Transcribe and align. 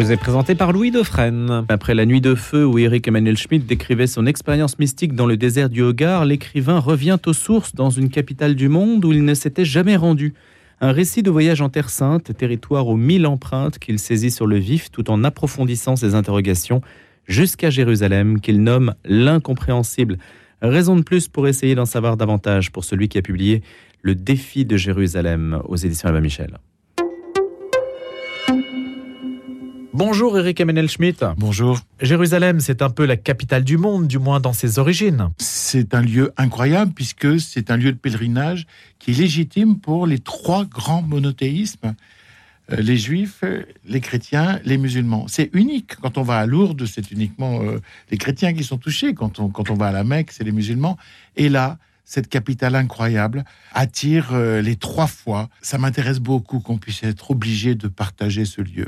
vous 0.00 0.12
est 0.12 0.16
présenté 0.16 0.54
par 0.54 0.72
Louis 0.72 0.90
Dauphren. 0.90 1.66
Après 1.68 1.94
la 1.94 2.06
nuit 2.06 2.22
de 2.22 2.34
feu 2.34 2.64
où 2.64 2.78
Eric 2.78 3.06
Emmanuel 3.06 3.36
Schmitt 3.36 3.66
décrivait 3.66 4.06
son 4.06 4.24
expérience 4.24 4.78
mystique 4.78 5.14
dans 5.14 5.26
le 5.26 5.36
désert 5.36 5.68
du 5.68 5.82
Hogar, 5.82 6.24
l'écrivain 6.24 6.78
revient 6.78 7.18
aux 7.26 7.34
sources 7.34 7.74
dans 7.74 7.90
une 7.90 8.08
capitale 8.08 8.54
du 8.54 8.70
monde 8.70 9.04
où 9.04 9.12
il 9.12 9.22
ne 9.26 9.34
s'était 9.34 9.66
jamais 9.66 9.96
rendu. 9.96 10.32
Un 10.80 10.92
récit 10.92 11.22
de 11.22 11.30
voyage 11.30 11.60
en 11.60 11.68
Terre 11.68 11.90
Sainte, 11.90 12.34
territoire 12.34 12.88
aux 12.88 12.96
mille 12.96 13.26
empreintes 13.26 13.78
qu'il 13.78 13.98
saisit 13.98 14.30
sur 14.30 14.46
le 14.46 14.56
vif 14.56 14.90
tout 14.90 15.10
en 15.10 15.22
approfondissant 15.22 15.96
ses 15.96 16.14
interrogations 16.14 16.80
jusqu'à 17.26 17.68
Jérusalem 17.68 18.40
qu'il 18.40 18.62
nomme 18.62 18.94
l'incompréhensible. 19.04 20.16
Raison 20.62 20.96
de 20.96 21.02
plus 21.02 21.28
pour 21.28 21.46
essayer 21.46 21.74
d'en 21.74 21.84
savoir 21.84 22.16
davantage 22.16 22.72
pour 22.72 22.84
celui 22.84 23.10
qui 23.10 23.18
a 23.18 23.22
publié 23.22 23.62
Le 24.00 24.14
défi 24.14 24.64
de 24.64 24.78
Jérusalem 24.78 25.60
aux 25.66 25.76
éditions 25.76 26.08
Albin 26.08 26.22
Michel. 26.22 26.56
Bonjour 29.92 30.38
Eric 30.38 30.60
Emmanuel 30.60 30.88
Schmitt. 30.88 31.24
Bonjour. 31.36 31.80
Jérusalem, 32.00 32.60
c'est 32.60 32.80
un 32.80 32.90
peu 32.90 33.04
la 33.04 33.16
capitale 33.16 33.64
du 33.64 33.76
monde, 33.76 34.06
du 34.06 34.20
moins 34.20 34.38
dans 34.38 34.52
ses 34.52 34.78
origines. 34.78 35.30
C'est 35.38 35.94
un 35.94 36.00
lieu 36.00 36.32
incroyable 36.36 36.92
puisque 36.94 37.40
c'est 37.40 37.72
un 37.72 37.76
lieu 37.76 37.90
de 37.90 37.96
pèlerinage 37.96 38.68
qui 39.00 39.10
est 39.10 39.14
légitime 39.14 39.80
pour 39.80 40.06
les 40.06 40.20
trois 40.20 40.64
grands 40.64 41.02
monothéismes, 41.02 41.96
euh, 42.70 42.76
les 42.76 42.96
juifs, 42.96 43.42
les 43.84 44.00
chrétiens, 44.00 44.60
les 44.64 44.78
musulmans. 44.78 45.26
C'est 45.26 45.50
unique. 45.54 45.96
Quand 45.96 46.18
on 46.18 46.22
va 46.22 46.38
à 46.38 46.46
Lourdes, 46.46 46.86
c'est 46.86 47.10
uniquement 47.10 47.60
euh, 47.60 47.80
les 48.12 48.16
chrétiens 48.16 48.54
qui 48.54 48.62
sont 48.62 48.78
touchés. 48.78 49.12
Quand 49.12 49.40
on, 49.40 49.48
quand 49.48 49.70
on 49.70 49.74
va 49.74 49.88
à 49.88 49.92
la 49.92 50.04
Mecque, 50.04 50.30
c'est 50.30 50.44
les 50.44 50.52
musulmans. 50.52 50.98
Et 51.36 51.48
là, 51.48 51.78
cette 52.04 52.28
capitale 52.28 52.76
incroyable 52.76 53.44
attire 53.72 54.30
euh, 54.34 54.62
les 54.62 54.76
trois 54.76 55.08
fois. 55.08 55.48
Ça 55.62 55.78
m'intéresse 55.78 56.20
beaucoup 56.20 56.60
qu'on 56.60 56.78
puisse 56.78 57.02
être 57.02 57.32
obligé 57.32 57.74
de 57.74 57.88
partager 57.88 58.44
ce 58.44 58.62
lieu 58.62 58.86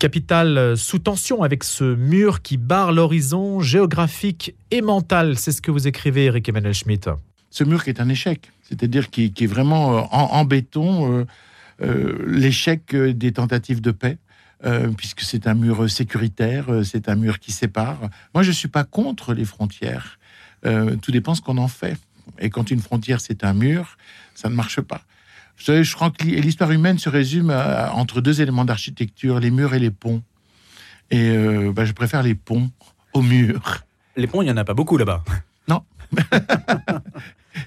capitale 0.00 0.56
euh, 0.56 0.76
sous 0.76 0.98
tension 0.98 1.42
avec 1.42 1.62
ce 1.62 1.84
mur 1.84 2.40
qui 2.40 2.56
barre 2.56 2.90
l'horizon 2.90 3.60
géographique 3.60 4.54
et 4.70 4.80
mental. 4.80 5.36
C'est 5.36 5.52
ce 5.52 5.60
que 5.60 5.70
vous 5.70 5.86
écrivez, 5.86 6.24
Eric 6.24 6.48
Emmanuel 6.48 6.72
Schmitt. 6.72 7.08
Ce 7.50 7.64
mur 7.64 7.84
qui 7.84 7.90
est 7.90 8.00
un 8.00 8.08
échec, 8.08 8.50
c'est-à-dire 8.62 9.10
qui, 9.10 9.32
est 9.38 9.46
vraiment 9.46 9.98
euh, 9.98 10.02
en, 10.10 10.44
béton 10.44 11.26
euh, 11.82 12.24
l'échec 12.26 12.96
des 12.96 13.32
tentatives 13.32 13.80
de 13.80 13.90
paix. 13.90 14.16
puisque 14.96 15.20
c'est 15.20 15.46
un 15.46 15.54
mur 15.54 15.88
sécuritaire, 15.88 16.66
c'est 16.84 17.08
un 17.08 17.14
mur 17.14 17.38
qui 17.38 17.52
sépare. 17.52 18.00
Moi, 18.34 18.42
je 18.42 18.48
ne 18.48 18.54
suis 18.54 18.68
pas 18.68 18.84
contre 18.84 19.34
les 19.34 19.46
frontières. 19.46 20.18
tout 20.62 21.12
dépend 21.12 21.34
ce 21.34 21.42
qu'on 21.42 21.58
en 21.58 21.68
fait. 21.68 21.98
Et 22.38 22.50
quand 22.50 22.70
une 22.70 22.80
frontière, 22.80 23.20
c'est 23.20 23.42
un 23.42 23.54
mur, 23.54 23.96
ça 24.34 24.48
ne 24.48 24.54
marche 24.54 24.80
pas. 24.80 25.02
Je 25.60 25.94
crois 25.94 26.10
que 26.10 26.24
l'histoire 26.24 26.70
humaine 26.70 26.98
se 26.98 27.08
résume 27.08 27.50
entre 27.92 28.20
deux 28.20 28.40
éléments 28.40 28.64
d'architecture, 28.64 29.40
les 29.40 29.50
murs 29.50 29.74
et 29.74 29.78
les 29.78 29.90
ponts. 29.90 30.22
Et 31.10 31.30
euh, 31.30 31.72
bah, 31.72 31.84
je 31.84 31.92
préfère 31.92 32.22
les 32.22 32.34
ponts 32.34 32.70
aux 33.12 33.22
murs. 33.22 33.84
Les 34.16 34.26
ponts, 34.26 34.42
il 34.42 34.46
n'y 34.46 34.50
en 34.50 34.56
a 34.56 34.64
pas 34.64 34.74
beaucoup 34.74 34.96
là-bas. 34.96 35.22
Non. 35.68 35.82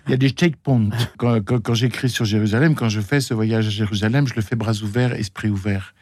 il 0.08 0.12
y 0.12 0.14
a 0.14 0.18
des 0.18 0.30
checkpoints. 0.30 0.90
Quand, 1.18 1.42
quand, 1.44 1.74
j'écris 1.74 2.10
sur 2.10 2.26
Jérusalem, 2.26 2.76
quand 2.76 2.90
je 2.90 3.02
fais 3.02 3.22
ce 3.22 3.34
voyage 3.34 3.68
à 3.68 3.70
Jérusalem, 3.70 4.28
je 4.28 4.34
le 4.34 4.42
fais 4.42 4.56
bras 4.56 4.74
ouverts, 4.82 5.14
esprit 5.14 5.50
ouvert. 5.50 5.94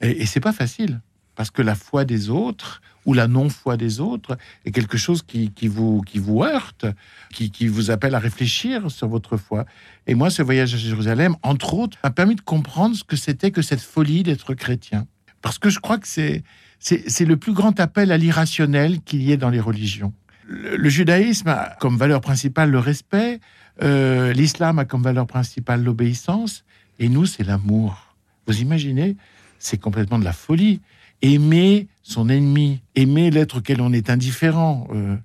Et, 0.00 0.22
et 0.22 0.26
c'est 0.26 0.40
pas 0.40 0.52
facile 0.52 1.00
parce 1.34 1.50
que 1.50 1.62
la 1.62 1.74
foi 1.74 2.04
des 2.04 2.30
autres 2.30 2.80
ou 3.06 3.14
la 3.14 3.28
non-foi 3.28 3.76
des 3.76 4.00
autres 4.00 4.36
est 4.64 4.72
quelque 4.72 4.98
chose 4.98 5.22
qui, 5.22 5.50
vous, 5.68 6.02
heurte, 6.42 6.84
qui, 7.32 7.68
vous 7.68 7.90
appelle 7.90 8.14
à 8.14 8.18
réfléchir 8.18 8.90
sur 8.90 9.08
votre 9.08 9.36
foi. 9.36 9.64
Et 10.06 10.14
moi, 10.14 10.28
ce 10.28 10.42
voyage 10.42 10.74
à 10.74 10.76
Jérusalem, 10.76 11.36
entre 11.42 11.74
autres, 11.74 11.96
m'a 12.04 12.10
permis 12.10 12.34
de 12.34 12.40
comprendre 12.42 12.96
ce 12.96 13.04
que 13.04 13.16
c'était 13.16 13.52
que 13.52 13.62
cette 13.62 13.80
folie 13.80 14.24
d'être 14.24 14.52
chrétien. 14.54 15.06
Parce 15.40 15.58
que 15.58 15.70
je 15.70 15.78
crois 15.78 15.98
que 15.98 16.08
c'est, 16.08 16.42
c'est, 16.80 17.24
le 17.24 17.36
plus 17.36 17.52
grand 17.52 17.78
appel 17.80 18.10
à 18.10 18.18
l'irrationnel 18.18 19.00
qu'il 19.00 19.22
y 19.22 19.32
ait 19.32 19.36
dans 19.36 19.50
les 19.50 19.60
religions. 19.60 20.12
Le, 20.48 20.88
judaïsme 20.88 21.48
a 21.48 21.76
comme 21.80 21.96
valeur 21.96 22.20
principale 22.20 22.70
le 22.70 22.78
respect, 22.78 23.40
euh, 23.82 24.32
l'islam 24.32 24.78
a 24.78 24.84
comme 24.84 25.02
valeur 25.02 25.26
principale 25.26 25.82
l'obéissance, 25.82 26.64
et 26.98 27.08
nous, 27.08 27.26
c'est 27.26 27.44
l'amour. 27.44 28.14
Vous 28.46 28.60
imaginez 28.60 29.16
C'est 29.58 29.78
complètement 29.78 30.18
de 30.18 30.24
la 30.24 30.32
folie 30.32 30.80
aimer 31.22 31.88
son 32.02 32.28
ennemi, 32.28 32.82
aimer 32.94 33.30
l'être 33.30 33.58
auquel 33.58 33.80
on 33.80 33.92
est 33.92 34.10
indifférent, 34.10 34.86
euh, 34.92 35.16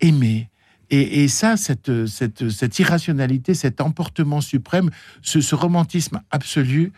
aimer. 0.00 0.48
Et, 0.88 1.26
ça, 1.26 1.56
cette, 1.56 2.06
cette, 2.06 2.78
irrationalité, 2.78 3.54
cet 3.54 3.80
emportement 3.80 4.40
suprême, 4.40 4.90
ce, 5.20 5.54
romantisme 5.56 6.20
absolu 6.30 6.92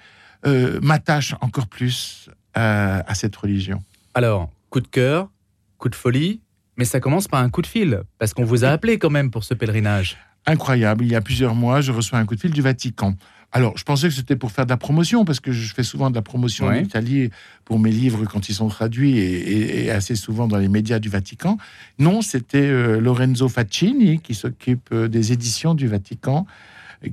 euh, 0.46 0.78
m'attache 0.82 1.34
encore 1.40 1.68
plus 1.68 2.28
à, 2.52 3.14
cette 3.14 3.34
religion. 3.34 3.82
Alors, 4.12 4.50
coup 4.68 4.80
de 4.80 4.88
cœur, 4.88 5.30
coup 5.78 5.88
de 5.88 5.94
folie, 5.94 6.42
mais 6.76 6.84
ça 6.84 7.00
commence 7.00 7.28
par 7.28 7.40
un 7.40 7.48
coup 7.48 7.62
de 7.62 7.66
fil, 7.66 8.02
parce 8.18 8.34
qu'on 8.34 8.44
vous 8.44 8.64
a 8.64 8.68
appelé 8.68 8.98
quand 8.98 9.08
même 9.08 9.30
pour 9.30 9.44
ce 9.44 9.54
pèlerinage. 9.54 10.18
Incroyable, 10.44 11.04
il 11.04 11.10
y 11.10 11.16
a 11.16 11.22
plusieurs 11.22 11.54
mois, 11.54 11.80
je 11.80 11.92
reçois 11.92 12.18
un 12.18 12.26
coup 12.26 12.34
de 12.34 12.40
fil 12.40 12.50
du 12.50 12.60
Vatican. 12.60 13.14
Alors, 13.50 13.78
je 13.78 13.84
pensais 13.84 14.08
que 14.08 14.14
c'était 14.14 14.36
pour 14.36 14.52
faire 14.52 14.66
de 14.66 14.70
la 14.70 14.76
promotion, 14.76 15.24
parce 15.24 15.40
que 15.40 15.52
je 15.52 15.72
fais 15.72 15.82
souvent 15.82 16.10
de 16.10 16.14
la 16.14 16.22
promotion 16.22 16.66
en 16.66 16.74
Italie 16.74 17.30
pour 17.64 17.78
mes 17.78 17.90
livres 17.90 18.26
quand 18.26 18.50
ils 18.50 18.54
sont 18.54 18.68
traduits 18.68 19.18
et, 19.18 19.90
assez 19.90 20.16
souvent 20.16 20.46
dans 20.46 20.58
les 20.58 20.68
médias 20.68 20.98
du 20.98 21.08
Vatican. 21.08 21.56
Non, 21.98 22.20
c'était 22.20 22.58
euh, 22.58 23.00
Lorenzo 23.00 23.48
Faccini 23.48 24.20
qui 24.20 24.34
s'occupe 24.34 24.90
euh, 24.92 25.08
des 25.08 25.32
éditions 25.32 25.74
du 25.74 25.88
Vatican, 25.88 26.46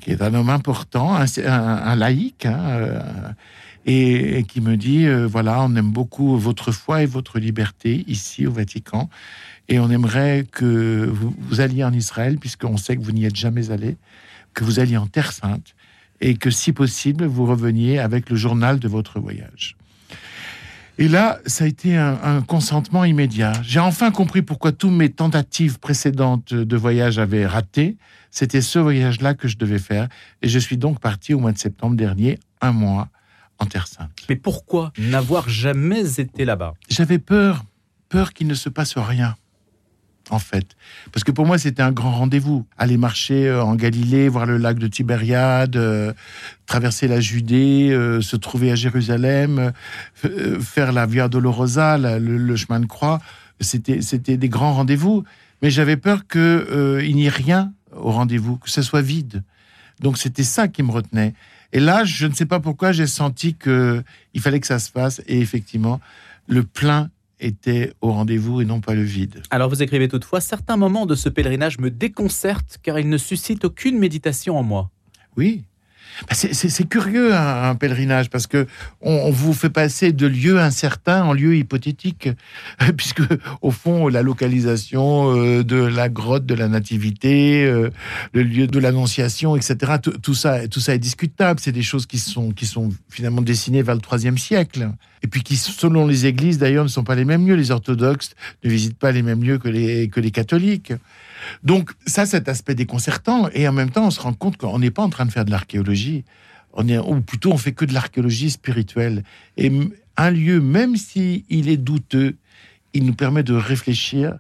qui 0.02 0.12
est 0.12 0.22
un 0.22 0.34
homme 0.34 0.50
important, 0.50 1.16
un, 1.16 1.96
laïc, 1.96 2.46
hein, 2.46 2.60
euh, 2.60 3.02
et, 3.86 4.44
qui 4.44 4.60
me 4.60 4.76
dit 4.76 5.08
voilà, 5.30 5.64
on 5.64 5.74
aime 5.76 5.92
beaucoup 5.92 6.38
votre 6.38 6.74
foi 6.74 7.04
et 7.04 7.06
votre 7.06 7.40
liberté 7.40 8.04
ici 8.08 8.46
au 8.46 8.52
Vatican, 8.52 9.10
et 9.70 9.80
on 9.80 9.90
aimerait 9.90 10.46
que 10.52 11.10
vous, 11.10 11.34
vous 11.38 11.62
alliez 11.62 11.86
en 11.86 11.94
Israël, 11.94 12.40
puisqu'on 12.40 12.76
sait 12.76 12.98
que 12.98 13.02
vous 13.02 13.14
n'y 13.14 13.24
êtes 13.24 13.38
jamais 13.38 13.72
allé, 13.72 13.96
que 14.54 14.66
vous 14.66 14.82
alliez 14.82 14.98
en 14.98 15.08
Terre 15.08 15.32
Sainte 15.32 15.76
et 16.22 16.36
que 16.36 16.50
si 16.50 16.74
possible, 16.74 17.26
vous 17.26 17.46
reveniez 17.46 18.00
avec 18.00 18.30
le 18.30 18.36
journal 18.36 18.80
de 18.80 18.88
votre 18.88 19.20
voyage. 19.20 19.78
Et 20.98 21.10
là, 21.10 21.40
ça 21.46 21.66
a 21.66 21.68
été 21.68 21.98
un, 21.98 22.42
consentement 22.42 23.04
immédiat. 23.04 23.52
J'ai 23.64 23.82
enfin 23.82 24.12
compris 24.12 24.42
pourquoi 24.42 24.72
toutes 24.72 24.94
mes 24.94 25.10
tentatives 25.10 25.80
précédentes 25.80 26.54
de 26.54 26.78
voyage 26.78 27.20
avaient 27.20 27.46
raté. 27.46 27.98
C'était 28.32 28.62
ce 28.62 28.80
voyage-là 28.80 29.34
que 29.34 29.50
je 29.50 29.58
devais 29.58 29.80
faire. 29.80 30.08
Et 30.42 30.48
je 30.48 30.58
suis 30.58 30.78
donc 30.78 31.00
parti 31.00 31.34
au 31.34 31.40
mois 31.40 31.52
de 31.52 31.58
septembre 31.58 31.98
dernier, 31.98 32.40
un 32.62 32.72
mois 32.72 33.10
en 33.60 33.66
Terre 33.66 33.88
Sainte. 33.88 34.10
Mais 34.30 34.38
pourquoi 34.38 34.94
n'avoir 34.98 35.50
jamais 35.50 36.20
été 36.20 36.46
là-bas? 36.46 36.74
J'avais 36.90 37.20
peur, 37.20 37.66
peur 38.08 38.32
qu'il 38.32 38.48
ne 38.48 38.54
se 38.54 38.70
passe 38.70 38.98
rien 38.98 39.36
en 40.30 40.40
fait. 40.40 40.76
Parce 41.12 41.24
que 41.24 41.32
pour 41.32 41.46
moi, 41.46 41.58
c'était 41.58 41.82
un 41.82 41.92
grand 41.92 42.12
rendez-vous. 42.12 42.66
Aller 42.78 42.98
marcher 42.98 43.48
euh, 43.48 43.64
en 43.64 43.76
Galilée, 43.76 44.28
voir 44.28 44.46
le 44.46 44.58
lac 44.58 44.78
de 44.80 44.88
Tibériade, 44.88 45.76
euh, 45.76 46.14
traverser 46.66 47.08
la 47.08 47.20
Judée, 47.20 47.90
euh, 47.92 48.22
se 48.22 48.36
trouver 48.36 48.72
à 48.72 48.76
Jérusalem, 48.76 49.72
faire 50.62 50.92
la 50.92 51.06
Via 51.06 51.28
Dolorosa, 51.28 51.98
le, 51.98 52.56
chemin 52.56 52.80
de 52.80 52.86
croix, 52.86 53.20
c'était, 53.60 54.38
des 54.38 54.50
grands 54.50 54.74
rendez-vous. 54.74 55.24
Mais 55.62 55.70
j'avais 55.70 55.98
peur 55.98 56.28
qu'il 56.28 57.16
n'y 57.16 57.26
ait 57.26 57.30
rien 57.30 57.72
au 57.96 58.12
rendez-vous, 58.12 58.58
que 58.58 58.70
ce 58.70 58.82
soit 58.82 59.02
vide. 59.02 59.44
Donc 60.00 60.18
c'était 60.18 60.44
ça 60.44 60.68
qui 60.68 60.84
me 60.84 60.92
retenait. 60.92 61.34
Et 61.72 61.80
là, 61.80 62.04
je 62.04 62.28
ne 62.28 62.34
sais 62.34 62.46
pas 62.46 62.60
pourquoi, 62.60 62.92
j'ai 62.92 63.08
senti 63.08 63.54
qu'il 63.54 64.04
fallait 64.40 64.60
que 64.60 64.68
ça 64.68 64.80
se 64.80 64.92
fasse. 64.92 65.22
Et 65.28 65.40
effectivement, 65.40 66.00
le 66.48 66.64
plein 66.64 67.10
était 67.40 67.94
au 68.02 68.12
rendez-vous 68.12 68.62
et 68.62 68.66
non 68.66 68.82
pas 68.82 68.94
le 68.94 69.04
vide. 69.04 69.42
Alors 69.50 69.70
vous 69.70 69.84
écrivez 69.84 70.08
toutefois, 70.08 70.42
certains 70.42 70.78
moments 70.78 71.06
de 71.06 71.16
ce 71.16 71.30
pèlerinage 71.30 71.80
me 71.80 71.90
déconcertent 71.90 72.78
car 72.82 73.00
ils 73.00 73.10
ne 73.10 73.18
suscitent 73.18 73.66
aucune 73.66 73.98
méditation 73.98 74.58
en 74.58 74.64
moi. 74.64 74.92
Oui, 75.38 75.66
c'est 76.32 76.88
curieux 76.88 77.36
un, 77.36 77.76
pèlerinage 77.76 78.30
parce 78.30 78.48
que 78.48 78.68
on, 79.02 79.32
vous 79.32 79.54
fait 79.54 79.70
passer 79.70 80.12
de 80.12 80.28
lieux 80.28 80.60
incertains 80.60 81.24
en 81.24 81.34
lieux 81.34 81.56
hypothétiques, 81.56 82.30
puisque 82.98 83.22
au 83.62 83.72
fond 83.72 84.08
la 84.08 84.22
localisation 84.22 85.36
euh, 85.36 85.64
de 85.64 85.78
la 85.78 86.10
grotte 86.10 86.46
de 86.46 86.56
la 86.56 86.68
nativité, 86.68 87.66
euh, 87.66 87.90
le 88.34 88.44
lieu 88.44 88.68
de 88.68 88.80
l'annonciation, 88.80 89.56
etc. 89.56 89.94
Tout 90.22 90.34
ça, 90.34 90.68
tout 90.68 90.80
ça 90.80 90.96
est 90.96 91.00
discutable. 91.00 91.60
C'est 91.60 91.72
des 91.72 91.84
choses 91.84 92.06
qui 92.06 92.20
sont 92.20 92.52
qui 92.52 92.66
sont 92.66 92.90
finalement 93.10 93.42
dessinées 93.42 93.82
vers 93.82 93.96
le 93.96 94.02
IIIe 94.02 94.38
siècle 94.38 94.90
et 95.24 95.28
puis 95.28 95.42
qui, 95.42 95.58
selon 95.58 96.06
les 96.06 96.28
églises 96.28 96.60
d'ailleurs, 96.60 96.84
ne 96.84 96.90
sont 96.90 97.04
pas 97.04 97.16
les 97.16 97.26
mêmes 97.26 97.48
lieux. 97.48 97.56
Les 97.56 97.72
orthodoxes 97.72 98.36
ne 98.64 98.70
visitent 98.70 98.98
pas 98.98 99.12
les 99.12 99.22
mêmes 99.22 99.44
lieux 99.44 99.58
que 99.58 99.70
les 99.70 100.08
que 100.08 100.20
les 100.20 100.32
catholiques. 100.32 100.94
Donc 101.64 101.92
ça, 102.06 102.26
cet 102.26 102.48
aspect 102.50 102.76
déconcertant, 102.76 103.50
et 103.54 103.68
en 103.68 103.74
même 103.74 103.92
temps, 103.92 104.08
on 104.08 104.12
se 104.12 104.20
rend 104.20 104.34
compte 104.34 104.58
qu'on 104.58 104.80
n'est 104.80 104.92
pas 104.92 105.04
en 105.04 105.10
train 105.10 105.26
de 105.26 105.32
faire 105.32 105.46
de 105.46 105.52
l'archéologie, 105.52 106.24
on 106.74 106.88
est, 106.88 106.98
ou 106.98 107.22
plutôt 107.22 107.52
on 107.52 107.58
fait 107.58 107.72
que 107.72 107.86
de 107.86 107.94
l'archéologie 107.94 108.52
spirituelle. 108.52 109.24
Et 109.58 109.72
un 110.18 110.32
lieu, 110.32 110.60
même 110.60 110.96
s'il 110.96 111.70
est 111.70 111.78
douteux, 111.78 112.36
il 112.94 113.06
nous 113.06 113.14
permet 113.14 113.44
de 113.44 113.54
réfléchir 113.54 114.38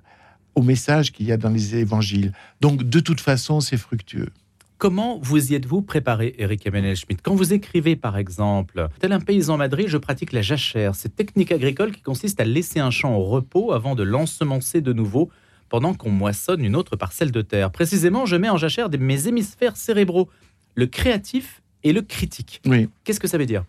au 0.56 0.62
message 0.62 1.12
qu'il 1.12 1.26
y 1.26 1.32
a 1.32 1.38
dans 1.38 1.50
les 1.50 1.76
évangiles. 1.76 2.32
Donc 2.62 2.84
de 2.84 3.00
toute 3.00 3.22
façon, 3.22 3.60
c'est 3.60 3.78
fructueux. 3.78 4.30
Comment 4.78 5.20
vous 5.22 5.52
y 5.52 5.56
êtes-vous 5.56 5.82
préparé, 5.82 6.36
Eric 6.38 6.68
Emmanuel 6.68 6.98
Schmitt 6.98 7.22
Quand 7.22 7.34
vous 7.34 7.54
écrivez, 7.54 7.96
par 7.96 8.18
exemple, 8.18 8.90
tel 9.00 9.14
un 9.14 9.22
paysan 9.22 9.56
madrid, 9.56 9.88
je 9.88 9.98
pratique 9.98 10.34
la 10.34 10.42
jachère, 10.42 10.96
cette 10.96 11.16
technique 11.16 11.54
agricole 11.54 11.92
qui 11.94 12.02
consiste 12.02 12.42
à 12.42 12.46
laisser 12.46 12.82
un 12.82 12.92
champ 12.92 13.16
au 13.16 13.24
repos 13.24 13.72
avant 13.72 13.96
de 13.96 14.04
l'ensemencer 14.04 14.82
de 14.82 14.92
nouveau 14.92 15.30
pendant 15.70 15.94
qu'on 15.94 16.12
moissonne 16.12 16.64
une 16.64 16.76
autre 16.76 16.96
parcelle 16.96 17.32
de 17.32 17.42
terre. 17.42 17.72
Précisément, 17.72 18.26
je 18.26 18.36
mets 18.36 18.50
en 18.50 18.58
jachère 18.58 18.90
mes 18.98 19.28
hémisphères 19.28 19.78
cérébraux, 19.78 20.30
le 20.76 20.88
créatif 20.88 21.62
et 21.84 21.94
le 21.94 22.02
critique. 22.02 22.62
Oui. 22.66 22.90
Qu'est-ce 23.04 23.20
que 23.20 23.28
ça 23.28 23.38
veut 23.38 23.46
dire? 23.46 23.64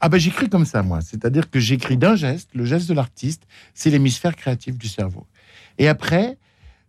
Ah 0.00 0.08
ben 0.08 0.18
j'écris 0.18 0.48
comme 0.48 0.66
ça, 0.66 0.82
moi. 0.82 1.00
C'est-à-dire 1.00 1.50
que 1.50 1.58
j'écris 1.58 1.96
d'un 1.96 2.14
geste, 2.14 2.50
le 2.54 2.64
geste 2.64 2.88
de 2.88 2.94
l'artiste, 2.94 3.44
c'est 3.74 3.90
l'hémisphère 3.90 4.36
créatif 4.36 4.76
du 4.76 4.88
cerveau. 4.88 5.26
Et 5.78 5.88
après, 5.88 6.36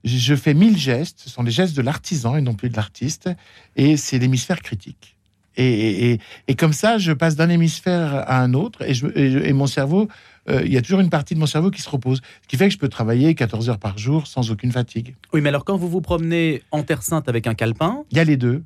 je 0.04 0.36
fais 0.36 0.54
mille 0.54 0.78
gestes, 0.78 1.22
ce 1.24 1.30
sont 1.30 1.44
les 1.44 1.52
gestes 1.52 1.76
de 1.76 1.82
l'artisan 1.82 2.36
et 2.36 2.42
non 2.42 2.54
plus 2.54 2.70
de 2.70 2.76
l'artiste, 2.76 3.30
et 3.76 3.98
c'est 3.98 4.18
l'hémisphère 4.18 4.62
critique. 4.62 5.16
Et, 5.58 6.18
et, 6.48 6.56
comme 6.56 6.72
ça, 6.72 6.98
je 6.98 7.12
passe 7.12 7.36
d'un 7.36 7.50
hémisphère 7.50 8.16
à 8.16 8.42
un 8.42 8.54
autre, 8.54 8.84
et, 8.84 8.94
je, 8.94 9.08
et 9.16 9.52
mon 9.52 9.68
cerveau, 9.68 10.08
euh, 10.50 10.62
il 10.66 10.74
y 10.74 10.78
a 10.78 10.82
toujours 10.82 11.00
une 11.00 11.10
partie 11.10 11.36
de 11.36 11.40
mon 11.40 11.46
cerveau 11.46 11.72
qui 11.72 11.82
se 11.82 11.90
repose, 11.90 12.22
ce 12.42 12.48
qui 12.48 12.58
fait 12.58 12.68
que 12.68 12.74
je 12.74 12.80
peux 12.80 12.90
travailler 12.90 13.36
14 13.36 13.70
heures 13.70 13.80
par 13.80 13.98
jour 13.98 14.28
sans 14.28 14.52
aucune 14.52 14.72
fatigue. 14.72 15.16
Oui, 15.34 15.42
mais 15.42 15.50
alors 15.50 15.66
quand 15.66 15.78
vous 15.78 15.90
vous 15.90 16.02
promenez 16.02 16.64
en 16.72 16.84
Terre 16.84 17.04
Sainte 17.04 17.30
avec 17.30 17.48
un 17.48 17.54
calepin 17.54 18.04
Il 18.12 18.18
y 18.18 18.20
a 18.20 18.24
les 18.24 18.38
deux. 18.38 18.64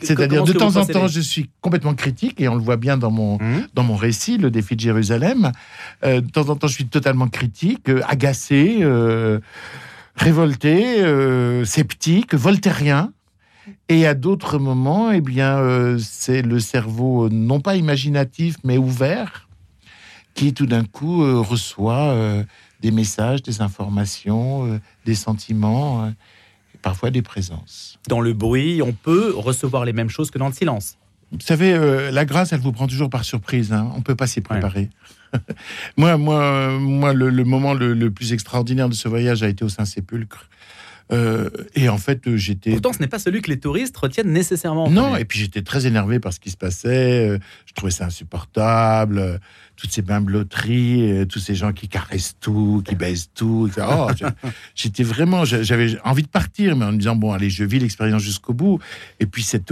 C'est-à-dire, 0.00 0.42
de 0.42 0.52
temps 0.52 0.74
en 0.74 0.84
temps, 0.84 1.06
je 1.06 1.20
suis 1.20 1.48
complètement 1.60 1.94
critique, 1.94 2.40
et 2.40 2.48
on 2.48 2.56
le 2.56 2.60
voit 2.60 2.76
bien 2.76 2.96
dans 2.96 3.12
mon, 3.12 3.36
mmh. 3.36 3.68
dans 3.72 3.84
mon 3.84 3.94
récit, 3.94 4.36
le 4.36 4.50
défi 4.50 4.74
de 4.74 4.80
Jérusalem. 4.80 5.52
Euh, 6.04 6.20
de 6.20 6.28
temps 6.28 6.48
en 6.48 6.56
temps, 6.56 6.66
je 6.66 6.74
suis 6.74 6.88
totalement 6.88 7.28
critique, 7.28 7.88
euh, 7.88 8.00
agacé 8.08 8.82
révolté, 10.16 11.00
euh, 11.00 11.64
sceptique, 11.64 12.34
voltairien. 12.34 13.12
Et 13.88 14.06
à 14.06 14.14
d'autres 14.14 14.58
moments, 14.58 15.10
eh 15.12 15.20
bien, 15.20 15.58
euh, 15.58 15.98
c'est 15.98 16.42
le 16.42 16.58
cerveau 16.58 17.28
non 17.28 17.60
pas 17.60 17.76
imaginatif, 17.76 18.56
mais 18.64 18.76
ouvert, 18.76 19.48
qui 20.34 20.54
tout 20.54 20.66
d'un 20.66 20.84
coup 20.84 21.22
euh, 21.22 21.40
reçoit 21.40 22.16
des 22.80 22.90
messages, 22.90 23.42
des 23.42 23.60
informations, 23.60 24.80
des 25.04 25.14
sentiments, 25.14 26.12
parfois 26.82 27.10
des 27.10 27.22
présences. 27.22 27.98
Dans 28.08 28.20
le 28.20 28.32
bruit, 28.32 28.82
on 28.82 28.92
peut 28.92 29.32
recevoir 29.36 29.84
les 29.84 29.92
mêmes 29.92 30.10
choses 30.10 30.30
que 30.30 30.38
dans 30.38 30.48
le 30.48 30.52
silence. 30.52 30.98
Vous 31.30 31.40
savez, 31.40 32.10
la 32.10 32.24
grâce, 32.24 32.52
elle 32.52 32.60
vous 32.60 32.72
prend 32.72 32.88
toujours 32.88 33.08
par 33.08 33.24
surprise. 33.24 33.72
Hein. 33.72 33.90
On 33.94 33.98
ne 33.98 34.02
peut 34.02 34.16
pas 34.16 34.26
s'y 34.26 34.40
préparer. 34.40 34.90
moi, 35.96 36.16
moi, 36.16 36.78
moi, 36.78 37.12
le, 37.12 37.44
moment 37.44 37.74
le, 37.74 38.10
plus 38.10 38.32
extraordinaire 38.32 38.88
de 38.88 38.94
ce 38.94 39.08
voyage 39.08 39.42
a 39.42 39.48
été 39.48 39.64
au 39.64 39.68
Saint-Sépulcre. 39.68 40.48
Euh, 41.10 41.50
et 41.74 41.88
en 41.88 41.98
fait, 41.98 42.36
j'étais. 42.36 42.70
Pourtant, 42.70 42.92
ce 42.92 43.00
n'est 43.00 43.06
pas 43.06 43.18
celui 43.18 43.42
que 43.42 43.50
les 43.50 43.58
touristes 43.58 43.96
retiennent 43.96 44.32
nécessairement. 44.32 44.88
Non, 44.90 45.16
et 45.16 45.24
puis 45.24 45.38
j'étais 45.38 45.62
très 45.62 45.86
énervé 45.86 46.20
par 46.20 46.32
ce 46.32 46.40
qui 46.40 46.50
se 46.50 46.56
passait. 46.56 47.28
Euh, 47.28 47.38
je 47.66 47.72
trouvais 47.74 47.90
ça 47.92 48.06
insupportable. 48.06 49.18
Euh, 49.18 49.38
toutes 49.76 49.90
ces 49.90 50.02
bimbeloteries, 50.02 51.26
tous 51.28 51.40
ces 51.40 51.54
gens 51.54 51.72
qui 51.72 51.88
caressent 51.88 52.36
tout, 52.40 52.82
qui 52.86 52.94
baissent 52.94 53.30
tout. 53.34 53.68
Oh, 53.78 54.08
j'étais 54.74 55.02
vraiment. 55.02 55.44
J'avais 55.44 55.98
envie 56.04 56.22
de 56.22 56.28
partir, 56.28 56.76
mais 56.76 56.84
en 56.84 56.92
me 56.92 56.98
disant 56.98 57.16
bon, 57.16 57.32
allez, 57.32 57.50
je 57.50 57.64
vis 57.64 57.80
l'expérience 57.80 58.22
jusqu'au 58.22 58.52
bout. 58.52 58.78
Et 59.18 59.26
puis, 59.26 59.42
c'est 59.42 59.64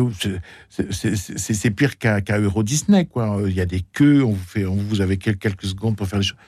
pire 1.70 1.98
qu'à 1.98 2.38
Euro 2.38 2.62
Disney, 2.64 3.04
quoi. 3.04 3.40
Il 3.46 3.54
y 3.54 3.60
a 3.60 3.66
des 3.66 3.82
queues, 3.92 4.24
on 4.24 4.32
vous, 4.32 4.44
fait, 4.44 4.64
on 4.64 4.74
vous 4.74 5.00
avez 5.00 5.16
quelques 5.16 5.66
secondes 5.66 5.96
pour 5.96 6.08
faire 6.08 6.18
les 6.18 6.24
choses. 6.24 6.38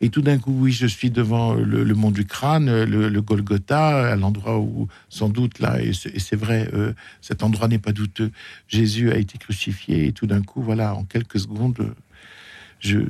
Et 0.00 0.10
tout 0.10 0.22
d'un 0.22 0.38
coup, 0.38 0.52
oui, 0.52 0.70
je 0.70 0.86
suis 0.86 1.10
devant 1.10 1.54
le, 1.54 1.94
mont 1.94 2.12
du 2.12 2.24
crâne, 2.24 2.84
le, 2.84 3.20
Golgotha, 3.20 4.12
à 4.12 4.16
l'endroit 4.16 4.58
où, 4.58 4.86
sans 5.08 5.28
doute, 5.28 5.58
là, 5.58 5.80
et 5.82 5.92
c'est 5.92 6.36
vrai, 6.36 6.70
euh, 6.72 6.92
cet 7.20 7.42
endroit 7.42 7.66
n'est 7.66 7.80
pas 7.80 7.90
douteux, 7.90 8.30
Jésus 8.68 9.10
a 9.10 9.16
été 9.16 9.38
crucifié. 9.38 10.06
Et 10.06 10.12
tout 10.12 10.26
d'un 10.26 10.42
coup, 10.42 10.62
voilà, 10.62 10.94
en 10.94 11.02
quelques 11.02 11.40
secondes, 11.40 11.94
je, 12.80 13.00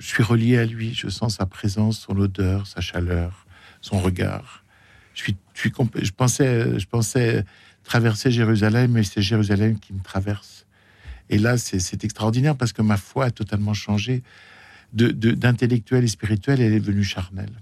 suis 0.00 0.22
relié 0.22 0.58
à 0.58 0.64
lui. 0.64 0.92
Je 0.94 1.08
sens 1.08 1.36
sa 1.36 1.46
présence, 1.46 2.00
son 2.00 2.16
odeur, 2.18 2.66
sa 2.66 2.80
chaleur, 2.80 3.46
son 3.80 4.00
regard. 4.00 4.64
Je 5.14 6.10
pensais 6.90 7.44
traverser 7.84 8.30
Jérusalem, 8.30 8.92
mais 8.92 9.04
c'est 9.04 9.22
Jérusalem 9.22 9.78
qui 9.78 9.92
me 9.92 10.02
traverse. 10.02 10.66
Et 11.30 11.38
là, 11.38 11.58
c'est 11.58 12.04
extraordinaire 12.04 12.56
parce 12.56 12.72
que 12.72 12.82
ma 12.82 12.96
foi 12.96 13.26
a 13.26 13.30
totalement 13.30 13.74
changé 13.74 14.22
d'intellectuel 14.92 16.04
et 16.04 16.08
spirituel, 16.08 16.60
elle 16.60 16.72
est 16.72 16.80
devenue 16.80 17.04
charnelle. 17.04 17.52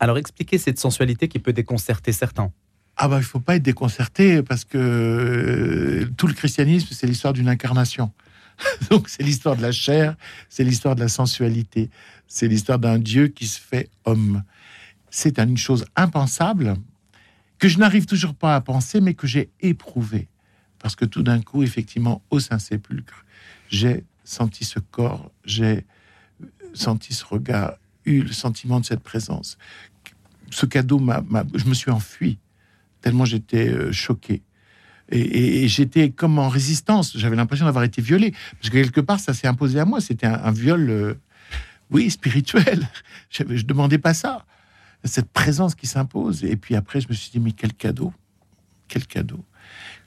Alors 0.00 0.18
expliquez 0.18 0.58
cette 0.58 0.78
sensualité 0.78 1.28
qui 1.28 1.38
peut 1.38 1.52
déconcerter 1.52 2.12
certains. 2.12 2.52
Ah 2.96 3.08
bah 3.08 3.18
il 3.18 3.24
faut 3.24 3.40
pas 3.40 3.56
être 3.56 3.62
déconcerté 3.62 4.42
parce 4.42 4.64
que 4.64 4.78
euh, 4.78 6.10
tout 6.16 6.26
le 6.26 6.34
christianisme 6.34 6.88
c'est 6.92 7.06
l'histoire 7.06 7.32
d'une 7.32 7.48
incarnation. 7.48 8.12
Donc 8.90 9.08
c'est 9.08 9.22
l'histoire 9.22 9.56
de 9.56 9.62
la 9.62 9.72
chair, 9.72 10.16
c'est 10.48 10.64
l'histoire 10.64 10.96
de 10.96 11.00
la 11.00 11.08
sensualité, 11.08 11.90
c'est 12.26 12.48
l'histoire 12.48 12.78
d'un 12.78 12.98
Dieu 12.98 13.28
qui 13.28 13.46
se 13.46 13.60
fait 13.60 13.90
homme. 14.04 14.42
C'est 15.10 15.38
une 15.38 15.56
chose 15.56 15.84
impensable 15.94 16.74
que 17.58 17.68
je 17.68 17.78
n'arrive 17.78 18.06
toujours 18.06 18.34
pas 18.34 18.54
à 18.54 18.60
penser 18.60 19.00
mais 19.00 19.14
que 19.14 19.26
j'ai 19.26 19.50
éprouvé 19.60 20.28
parce 20.78 20.96
que 20.96 21.04
tout 21.04 21.22
d'un 21.22 21.40
coup 21.40 21.62
effectivement 21.62 22.22
au 22.30 22.40
Saint-Sépulcre, 22.40 23.24
j'ai 23.68 24.04
senti 24.24 24.64
ce 24.64 24.78
corps, 24.78 25.30
j'ai 25.44 25.84
senti 26.78 27.14
ce 27.14 27.24
regard, 27.24 27.74
eu 28.04 28.22
le 28.22 28.32
sentiment 28.32 28.80
de 28.80 28.84
cette 28.84 29.02
présence. 29.02 29.58
Ce 30.50 30.66
cadeau, 30.66 30.98
m'a, 30.98 31.22
je 31.54 31.64
me 31.66 31.74
suis 31.74 31.90
enfui, 31.90 32.38
tellement 33.00 33.24
j'étais 33.24 33.68
euh, 33.68 33.92
choqué. 33.92 34.42
Et, 35.08 35.68
j'étais 35.68 36.10
comme 36.10 36.38
en 36.38 36.48
résistance. 36.48 37.16
J'avais 37.16 37.36
l'impression 37.36 37.66
d'avoir 37.66 37.84
été 37.84 38.02
violé. 38.02 38.32
Parce 38.58 38.70
que 38.70 38.74
quelque 38.82 39.00
part, 39.00 39.20
ça 39.20 39.34
s'est 39.34 39.46
imposé 39.46 39.78
à 39.78 39.84
moi. 39.84 40.00
C'était 40.00 40.26
un, 40.26 40.50
viol, 40.50 40.90
euh, 40.90 41.14
oui, 41.90 42.10
spirituel. 42.10 42.88
Je 43.30 43.44
ne 43.44 43.62
demandais 43.62 43.98
pas 43.98 44.14
ça. 44.14 44.44
Cette 45.04 45.30
présence 45.30 45.76
qui 45.76 45.86
s'impose. 45.86 46.42
Et 46.44 46.56
puis 46.56 46.74
après, 46.74 47.00
je 47.00 47.08
me 47.08 47.14
suis 47.14 47.30
dit, 47.30 47.38
mais 47.38 47.52
quel 47.52 47.72
cadeau. 47.72 48.12
Quel 48.88 49.06
cadeau. 49.06 49.44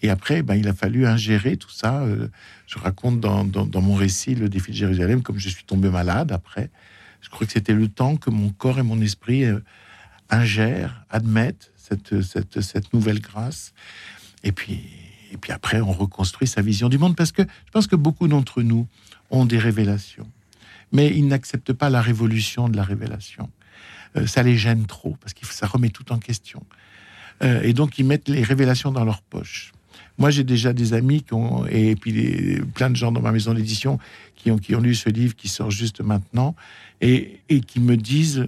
Et 0.02 0.10
après, 0.10 0.42
ben, 0.42 0.56
il 0.56 0.68
a 0.68 0.74
fallu 0.74 1.06
ingérer 1.06 1.58
tout 1.58 1.70
ça. 1.70 2.02
Euh, 2.02 2.28
je 2.68 2.80
raconte 2.80 3.20
dans, 3.20 3.82
mon 3.82 3.96
récit 3.96 4.36
le 4.36 4.50
défi 4.50 4.72
de 4.72 4.78
Jérusalem, 4.78 5.22
comme 5.22 5.40
je 5.40 5.50
suis 5.50 5.64
tombé 5.64 5.90
malade 5.90 6.32
après. 6.32 6.70
Je 7.22 7.30
crois 7.30 7.46
que 7.46 7.54
c'était 7.54 7.74
le 7.74 7.88
temps 7.88 8.16
que 8.16 8.30
mon 8.30 8.50
corps 8.50 8.80
et 8.80 8.84
mon 8.84 9.02
esprit 9.02 9.44
euh, 9.44 9.60
ingèrent, 10.30 11.04
admettent 11.10 11.72
cette, 11.76 12.94
nouvelle 12.94 13.20
grâce. 13.20 13.74
Et 14.44 14.52
puis, 14.52 14.80
et 15.32 15.38
puis 15.38 15.52
après, 15.52 15.82
on 15.82 15.92
reconstruit 15.92 16.48
sa 16.48 16.62
vision 16.62 16.88
du 16.88 16.98
monde, 16.98 17.16
parce 17.16 17.32
que 17.32 17.42
je 17.42 17.72
pense 17.72 17.88
que 17.88 17.96
beaucoup 17.96 18.28
d'entre 18.28 18.62
nous 18.62 18.88
ont 19.32 19.46
des 19.46 19.58
révélations, 19.58 20.30
mais 20.92 21.08
ils 21.08 21.28
n'acceptent 21.28 21.74
pas 21.74 21.90
la 21.90 22.02
révolution 22.02 22.70
de 22.70 22.78
la 22.78 22.84
révélation. 22.84 23.50
Euh, 24.16 24.28
ça 24.28 24.44
les 24.44 24.58
gêne 24.58 24.86
trop, 24.86 25.18
parce 25.20 25.34
que 25.34 25.46
ça 25.46 25.68
remet 25.68 25.90
tout 25.90 26.12
en 26.12 26.20
question. 26.20 26.64
Et 27.42 27.74
donc, 27.74 27.98
ils 28.00 28.06
mettent 28.06 28.30
les 28.30 28.44
révélations 28.44 28.92
dans 28.92 29.06
leur 29.06 29.22
poche. 29.22 29.72
Moi, 30.18 30.30
j'ai 30.32 30.44
déjà 30.44 30.74
des 30.74 30.94
amis 30.94 31.24
qui 31.24 31.34
ont, 31.34 31.66
et 31.68 31.96
puis 31.96 32.60
plein 32.74 32.90
de 32.90 32.96
gens 32.96 33.12
dans 33.12 33.22
ma 33.22 33.32
maison 33.32 33.54
d'édition 33.54 34.00
qui 34.36 34.52
ont, 34.52 34.58
qui 34.58 34.76
ont 34.76 34.82
lu 34.82 34.94
ce 34.94 35.10
livre 35.10 35.36
qui 35.36 35.48
sort 35.48 35.72
juste 35.72 36.02
maintenant 36.02 36.56
et, 37.00 37.40
et 37.48 37.62
qui 37.62 37.80
me 37.80 37.96
disent 37.96 38.48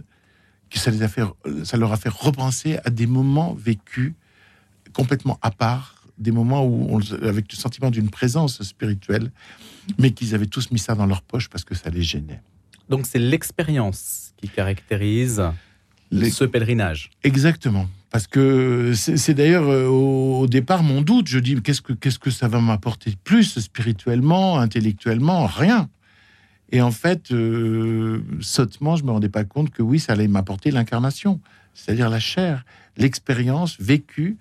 que 0.69 0.79
ça, 0.79 0.91
les 0.91 1.01
a 1.01 1.07
fait, 1.07 1.23
ça 1.63 1.77
leur 1.77 1.93
a 1.93 1.97
fait 1.97 2.09
repenser 2.09 2.77
à 2.83 2.89
des 2.89 3.07
moments 3.07 3.53
vécus 3.53 4.13
complètement 4.93 5.39
à 5.41 5.51
part, 5.51 5.95
des 6.17 6.31
moments 6.31 6.65
où 6.65 6.87
on, 6.89 6.99
avec 7.23 7.51
le 7.51 7.57
sentiment 7.57 7.89
d'une 7.89 8.09
présence 8.09 8.61
spirituelle, 8.63 9.31
mais 9.97 10.11
qu'ils 10.11 10.35
avaient 10.35 10.47
tous 10.47 10.71
mis 10.71 10.79
ça 10.79 10.95
dans 10.95 11.05
leur 11.05 11.21
poche 11.21 11.49
parce 11.49 11.63
que 11.63 11.75
ça 11.75 11.89
les 11.89 12.03
gênait. 12.03 12.41
Donc 12.89 13.05
c'est 13.05 13.19
l'expérience 13.19 14.33
qui 14.37 14.49
caractérise 14.49 15.41
ce 16.11 16.45
pèlerinage. 16.45 17.09
Exactement. 17.23 17.87
Parce 18.09 18.27
que 18.27 18.93
c'est 18.93 19.33
d'ailleurs 19.33 19.69
euh, 19.69 19.87
au 19.87 20.45
départ 20.45 20.83
mon 20.83 21.01
doute. 21.01 21.27
Je 21.27 21.39
dis 21.39 21.61
qu'est-ce 21.61 21.81
que 21.81 21.93
qu'est-ce 21.93 22.19
que 22.19 22.29
ça 22.29 22.49
va 22.49 22.59
m'apporter 22.59 23.11
de 23.11 23.15
plus 23.15 23.57
spirituellement, 23.59 24.59
intellectuellement, 24.59 25.45
rien. 25.45 25.89
Et 26.73 26.81
en 26.81 26.91
fait, 26.91 27.31
euh, 27.31 28.21
sottement, 28.41 28.95
je 28.95 29.03
me 29.03 29.11
rendais 29.11 29.29
pas 29.29 29.43
compte 29.43 29.69
que 29.71 29.81
oui, 29.81 29.99
ça 29.99 30.13
allait 30.13 30.27
m'apporter 30.27 30.71
l'incarnation, 30.71 31.39
c'est-à-dire 31.73 32.09
la 32.09 32.19
chair, 32.19 32.65
l'expérience 32.97 33.77
vécue 33.79 34.37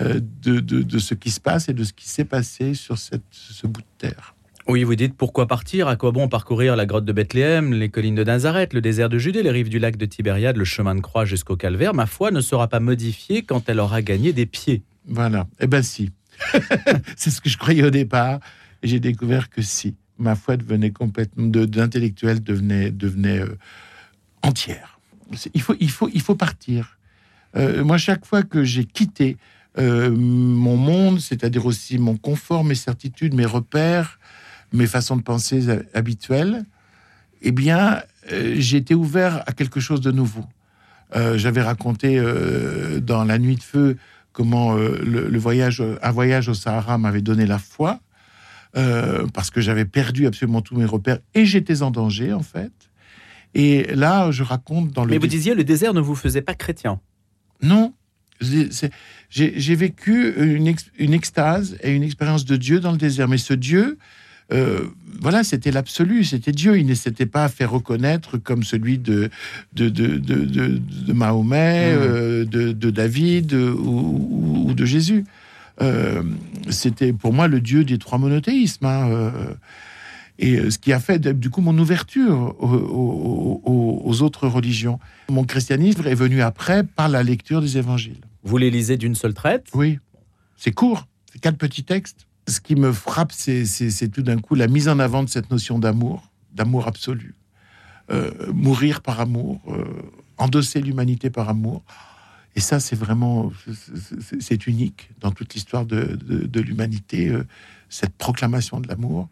euh, 0.00 0.20
de, 0.42 0.60
de, 0.60 0.82
de, 0.82 0.98
ce 0.98 1.14
qui 1.14 1.30
se 1.30 1.40
passe 1.40 1.68
et 1.68 1.74
de 1.74 1.84
ce 1.84 1.92
qui 1.92 2.08
s'est 2.08 2.24
passé 2.24 2.74
sur 2.74 2.98
cette, 2.98 3.22
ce 3.30 3.66
bout 3.66 3.80
de 3.82 4.08
terre. 4.08 4.34
Oui, 4.68 4.84
vous 4.84 4.94
dites 4.94 5.16
pourquoi 5.16 5.48
partir? 5.48 5.88
À 5.88 5.96
quoi 5.96 6.12
bon 6.12 6.28
parcourir 6.28 6.76
la 6.76 6.86
grotte 6.86 7.04
de 7.04 7.12
Bethléem, 7.12 7.72
les 7.72 7.88
collines 7.88 8.14
de 8.14 8.22
Nazareth, 8.22 8.74
le 8.74 8.80
désert 8.80 9.08
de 9.08 9.18
Judée, 9.18 9.42
les 9.42 9.50
rives 9.50 9.68
du 9.68 9.80
lac 9.80 9.96
de 9.96 10.06
Tibériade, 10.06 10.56
le 10.56 10.64
chemin 10.64 10.94
de 10.94 11.00
croix 11.00 11.24
jusqu'au 11.24 11.56
calvaire? 11.56 11.94
Ma 11.94 12.06
foi 12.06 12.30
ne 12.30 12.40
sera 12.40 12.68
pas 12.68 12.78
modifiée 12.78 13.42
quand 13.42 13.68
elle 13.68 13.80
aura 13.80 14.02
gagné 14.02 14.32
des 14.32 14.46
pieds. 14.46 14.82
Voilà. 15.06 15.48
Eh 15.58 15.66
ben 15.66 15.82
si. 15.82 16.10
C'est 17.16 17.30
ce 17.30 17.40
que 17.40 17.48
je 17.48 17.58
croyais 17.58 17.82
au 17.82 17.90
départ. 17.90 18.38
J'ai 18.84 19.00
découvert 19.00 19.50
que 19.50 19.62
si. 19.62 19.96
Ma 20.18 20.36
foi 20.36 20.56
devenait 20.56 20.92
complètement. 20.92 21.46
d'intellectuel 21.46 22.42
devenait, 22.42 22.92
devenait 22.92 23.40
euh, 23.40 23.58
entière. 24.42 25.00
Il 25.54 25.62
faut, 25.62 25.74
il, 25.80 25.90
faut, 25.90 26.08
il 26.12 26.20
faut 26.20 26.36
partir. 26.36 26.98
Euh, 27.56 27.82
moi, 27.82 27.98
chaque 27.98 28.24
fois 28.24 28.42
que 28.44 28.62
j'ai 28.62 28.84
quitté 28.84 29.38
euh, 29.78 30.10
mon 30.10 30.76
monde, 30.76 31.20
c'est-à-dire 31.20 31.66
aussi 31.66 31.98
mon 31.98 32.16
confort, 32.16 32.62
mes 32.62 32.74
certitudes, 32.74 33.34
mes 33.34 33.46
repères, 33.46 34.20
mes 34.72 34.86
façons 34.86 35.16
de 35.16 35.22
penser 35.22 35.66
habituelles, 35.94 36.64
eh 37.42 37.52
bien, 37.52 38.02
euh, 38.30 38.60
été 38.60 38.94
ouvert 38.94 39.42
à 39.46 39.52
quelque 39.52 39.80
chose 39.80 40.00
de 40.00 40.10
nouveau. 40.10 40.44
Euh, 41.14 41.36
j'avais 41.36 41.62
raconté 41.62 42.22
dans 43.02 43.24
La 43.24 43.38
Nuit 43.38 43.56
de 43.56 43.62
Feu 43.62 43.96
comment 44.32 44.74
le, 44.74 45.38
voyage, 45.38 45.82
un 46.02 46.10
voyage 46.10 46.48
au 46.48 46.54
Sahara 46.54 46.96
m'avait 46.96 47.20
donné 47.20 47.44
la 47.44 47.58
foi, 47.58 48.00
parce 48.72 49.50
que 49.50 49.60
j'avais 49.60 49.84
perdu 49.84 50.26
absolument 50.26 50.62
tous 50.62 50.76
mes 50.76 50.86
repères 50.86 51.18
et 51.34 51.44
j'étais 51.44 51.82
en 51.82 51.90
danger, 51.90 52.32
en 52.32 52.42
fait. 52.42 52.72
Et 53.54 53.94
là, 53.94 54.30
je 54.30 54.42
raconte 54.42 54.92
dans 54.92 55.04
le. 55.04 55.10
Mais 55.10 55.18
vous 55.18 55.26
disiez, 55.26 55.54
le 55.54 55.64
désert 55.64 55.92
ne 55.92 56.00
vous 56.00 56.14
faisait 56.14 56.40
pas 56.40 56.54
chrétien. 56.54 57.00
Non, 57.60 57.92
j'ai 58.40 59.74
vécu 59.74 60.34
une, 60.36 60.74
une, 60.98 61.14
extase 61.14 61.76
et 61.82 61.92
une 61.92 62.02
expérience 62.02 62.44
de 62.44 62.56
Dieu 62.56 62.80
dans 62.80 62.92
le 62.92 62.98
désert. 62.98 63.28
Mais 63.28 63.38
ce 63.38 63.54
Dieu, 63.54 63.98
euh, 64.52 64.86
voilà, 65.20 65.44
c'était 65.44 65.70
l'absolu, 65.70 66.24
c'était 66.24 66.52
Dieu. 66.52 66.78
Il 66.78 66.86
ne 66.86 66.94
s'était 66.94 67.26
pas 67.26 67.48
fait 67.48 67.64
reconnaître 67.64 68.38
comme 68.38 68.64
celui 68.64 68.98
de, 68.98 69.30
de, 69.72 69.88
de, 69.88 70.18
de, 70.18 71.12
Mahomet, 71.12 71.94
mmh. 71.94 71.98
euh, 71.98 72.44
de, 72.44 72.90
David 72.90 73.54
ou, 73.54 74.72
de 74.74 74.84
Jésus. 74.84 75.24
Euh, 75.80 76.22
c'était 76.70 77.12
pour 77.12 77.32
moi 77.32 77.46
le 77.48 77.60
Dieu 77.60 77.84
des 77.84 77.98
trois 77.98 78.18
monothéismes. 78.18 78.86
Hein, 78.86 79.32
et 80.38 80.70
ce 80.70 80.78
qui 80.78 80.92
a 80.92 80.98
fait 80.98 81.20
du 81.20 81.50
coup 81.50 81.60
mon 81.60 81.78
ouverture 81.78 82.56
aux 82.60 84.22
autres 84.22 84.48
religions. 84.48 84.98
Mon 85.28 85.44
christianisme 85.44 86.04
est 86.06 86.14
venu 86.14 86.42
après 86.42 86.82
par 86.82 87.08
la 87.08 87.22
lecture 87.22 87.60
des 87.60 87.78
évangiles. 87.78 88.20
Vous 88.42 88.58
les 88.58 88.70
lisez 88.70 88.96
d'une 88.96 89.14
seule 89.14 89.34
traite? 89.34 89.68
Oui. 89.72 90.00
C'est 90.56 90.72
court, 90.72 91.06
c'est 91.32 91.40
quatre 91.40 91.58
petits 91.58 91.84
textes. 91.84 92.26
Ce 92.48 92.60
qui 92.60 92.74
me 92.74 92.92
frappe, 92.92 93.32
c'est 93.32 94.08
tout 94.12 94.22
d'un 94.22 94.38
coup 94.38 94.54
la 94.54 94.66
mise 94.66 94.88
en 94.88 94.98
avant 94.98 95.22
de 95.22 95.28
cette 95.28 95.50
notion 95.50 95.78
d'amour, 95.78 96.30
d'amour 96.52 96.88
absolu. 96.88 97.34
Euh, 98.10 98.32
mourir 98.52 99.00
par 99.00 99.20
amour, 99.20 99.60
euh, 99.68 99.84
endosser 100.36 100.80
l'humanité 100.80 101.30
par 101.30 101.48
amour. 101.48 101.82
Et 102.56 102.60
ça, 102.60 102.80
c'est 102.80 102.96
vraiment, 102.96 103.52
c'est 104.40 104.66
unique 104.66 105.10
dans 105.20 105.30
toute 105.30 105.54
l'histoire 105.54 105.86
de, 105.86 106.60
l'humanité, 106.60 107.28
euh, 107.28 107.44
cette 107.92 108.16
proclamation 108.16 108.80
de 108.80 108.88
l'amour. 108.88 109.28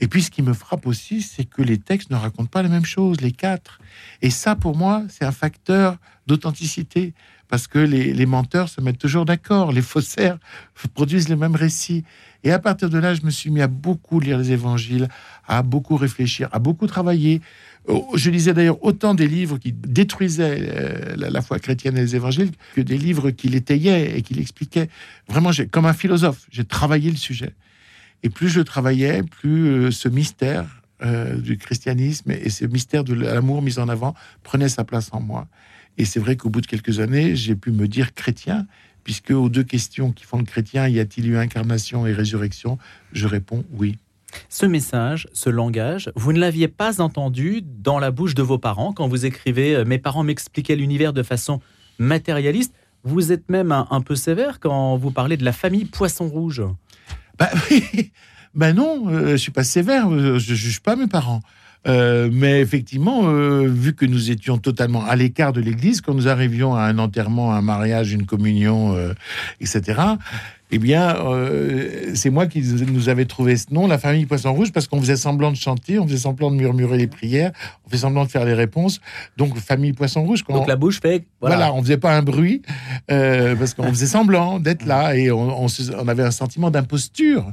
Et 0.00 0.08
puis, 0.08 0.22
ce 0.22 0.30
qui 0.30 0.42
me 0.42 0.52
frappe 0.52 0.86
aussi, 0.86 1.22
c'est 1.22 1.44
que 1.44 1.62
les 1.62 1.78
textes 1.78 2.10
ne 2.10 2.16
racontent 2.16 2.48
pas 2.48 2.62
la 2.62 2.68
même 2.68 2.84
chose, 2.84 3.20
les 3.20 3.32
quatre. 3.32 3.78
Et 4.22 4.30
ça, 4.30 4.56
pour 4.56 4.76
moi, 4.76 5.04
c'est 5.08 5.24
un 5.24 5.32
facteur 5.32 5.96
d'authenticité 6.26 7.14
parce 7.48 7.66
que 7.66 7.78
les, 7.78 8.26
menteurs 8.26 8.68
se 8.68 8.80
mettent 8.80 8.98
toujours 8.98 9.24
d'accord, 9.24 9.70
les 9.70 9.82
faussaires 9.82 10.38
produisent 10.94 11.28
les 11.28 11.36
mêmes 11.36 11.54
récits. 11.54 12.04
Et 12.42 12.50
à 12.50 12.58
partir 12.58 12.90
de 12.90 12.98
là, 12.98 13.14
je 13.14 13.22
me 13.22 13.30
suis 13.30 13.50
mis 13.50 13.62
à 13.62 13.68
beaucoup 13.68 14.18
lire 14.18 14.38
les 14.38 14.52
évangiles, 14.52 15.08
à 15.46 15.62
beaucoup 15.62 15.96
réfléchir, 15.96 16.48
à 16.52 16.58
beaucoup 16.58 16.86
travailler. 16.86 17.40
Oh, 17.86 18.10
je 18.14 18.30
lisais 18.30 18.54
d'ailleurs 18.54 18.82
autant 18.82 19.14
des 19.14 19.28
livres 19.28 19.58
qui 19.58 19.72
détruisaient 19.72 20.58
euh, 20.60 21.14
la, 21.16 21.42
foi 21.42 21.58
chrétienne 21.58 21.96
et 21.96 22.00
les 22.00 22.16
évangiles 22.16 22.50
que 22.74 22.80
des 22.80 22.98
livres 22.98 23.30
qui 23.30 23.48
l'étayaient 23.48 24.18
et 24.18 24.22
qui 24.22 24.34
l'expliquaient. 24.34 24.88
Vraiment, 25.28 25.50
comme 25.70 25.86
un 25.86 25.92
philosophe, 25.92 26.46
j'ai 26.50 26.64
travaillé 26.64 27.10
le 27.10 27.16
sujet. 27.16 27.54
Et 28.24 28.30
plus 28.30 28.48
je 28.48 28.62
travaillais, 28.62 29.22
plus 29.22 29.68
euh, 29.68 29.90
ce 29.90 30.08
mystère 30.08 30.82
euh, 31.02 31.36
du 31.36 31.58
christianisme 31.58 32.30
et 32.30 32.48
ce 32.48 32.64
mystère 32.64 33.04
de 33.04 33.12
l'amour 33.12 33.60
mis 33.60 33.78
en 33.78 33.88
avant 33.88 34.14
prenait 34.42 34.70
sa 34.70 34.82
place 34.82 35.10
en 35.12 35.20
moi. 35.20 35.46
Et 35.98 36.06
c'est 36.06 36.18
vrai 36.18 36.36
qu'au 36.36 36.48
bout 36.48 36.62
de 36.62 36.66
quelques 36.66 37.00
années, 37.00 37.36
j'ai 37.36 37.54
pu 37.54 37.70
me 37.70 37.86
dire 37.86 38.14
chrétien, 38.14 38.66
puisque 39.04 39.30
aux 39.30 39.50
deux 39.50 39.62
questions 39.62 40.10
qui 40.10 40.24
font 40.24 40.38
le 40.38 40.44
chrétien, 40.44 40.88
y 40.88 40.98
a-t-il 40.98 41.28
eu 41.28 41.36
incarnation 41.36 42.06
et 42.06 42.14
résurrection 42.14 42.78
Je 43.12 43.26
réponds 43.26 43.62
oui. 43.74 43.98
Ce 44.48 44.64
message, 44.64 45.28
ce 45.34 45.50
langage, 45.50 46.10
vous 46.16 46.32
ne 46.32 46.40
l'aviez 46.40 46.68
pas 46.68 47.02
entendu 47.02 47.62
dans 47.62 47.98
la 47.98 48.10
bouche 48.10 48.34
de 48.34 48.42
vos 48.42 48.58
parents 48.58 48.94
quand 48.94 49.06
vous 49.06 49.26
écrivez 49.26 49.76
euh, 49.76 49.84
Mes 49.84 49.98
parents 49.98 50.24
m'expliquaient 50.24 50.76
l'univers 50.76 51.12
de 51.12 51.22
façon 51.22 51.60
matérialiste. 51.98 52.74
Vous 53.04 53.32
êtes 53.32 53.50
même 53.50 53.70
un, 53.70 54.00
peu 54.00 54.14
sévère 54.14 54.60
quand 54.60 54.96
vous 54.96 55.10
parlez 55.10 55.36
de 55.36 55.44
la 55.44 55.52
famille 55.52 55.84
Poisson 55.84 56.26
Rouge. 56.26 56.62
Bah, 57.38 57.50
ben 58.54 58.74
non, 58.74 59.08
euh, 59.08 59.32
je 59.32 59.36
suis 59.36 59.52
pas 59.52 59.64
sévère, 59.64 60.08
euh, 60.10 60.38
je 60.38 60.54
juge 60.54 60.80
pas 60.80 60.96
mes 60.96 61.06
parents. 61.06 61.40
Euh, 61.86 62.30
mais 62.32 62.60
effectivement, 62.60 63.24
euh, 63.24 63.66
vu 63.68 63.94
que 63.94 64.06
nous 64.06 64.30
étions 64.30 64.56
totalement 64.56 65.04
à 65.04 65.16
l'écart 65.16 65.52
de 65.52 65.60
l'Église, 65.60 66.00
quand 66.00 66.14
nous 66.14 66.28
arrivions 66.28 66.74
à 66.74 66.82
un 66.84 66.98
enterrement, 66.98 67.52
un 67.52 67.60
mariage, 67.60 68.12
une 68.12 68.24
communion, 68.24 68.96
euh, 68.96 69.12
etc., 69.60 70.00
eh 70.74 70.78
bien, 70.78 71.16
c'est 72.14 72.30
moi 72.30 72.46
qui 72.46 72.60
nous 72.60 73.08
avais 73.08 73.24
trouvé 73.24 73.56
ce 73.56 73.72
nom, 73.72 73.86
la 73.86 73.98
famille 73.98 74.26
Poisson 74.26 74.52
Rouge, 74.52 74.72
parce 74.72 74.88
qu'on 74.88 75.00
faisait 75.00 75.16
semblant 75.16 75.50
de 75.50 75.56
chanter, 75.56 75.98
on 75.98 76.06
faisait 76.06 76.18
semblant 76.18 76.50
de 76.50 76.56
murmurer 76.56 76.98
les 76.98 77.06
prières, 77.06 77.52
on 77.84 77.90
faisait 77.90 78.02
semblant 78.02 78.24
de 78.24 78.30
faire 78.30 78.44
les 78.44 78.54
réponses. 78.54 79.00
Donc, 79.36 79.56
famille 79.58 79.92
Poisson 79.92 80.24
Rouge. 80.24 80.44
Donc, 80.48 80.66
la 80.66 80.76
bouche 80.76 81.00
fait. 81.00 81.24
Voilà, 81.40 81.56
voilà 81.56 81.74
on 81.74 81.82
faisait 81.82 81.96
pas 81.96 82.16
un 82.16 82.22
bruit, 82.22 82.62
parce 83.08 83.74
qu'on 83.74 83.88
faisait 83.88 84.06
semblant 84.06 84.58
d'être 84.58 84.84
là, 84.84 85.16
et 85.16 85.30
on, 85.30 85.64
on, 85.64 86.08
avait 86.08 86.24
un 86.24 86.30
sentiment 86.30 86.70
d'imposture 86.70 87.52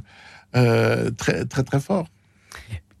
très, 0.52 1.44
très, 1.44 1.62
très 1.62 1.80
fort. 1.80 2.06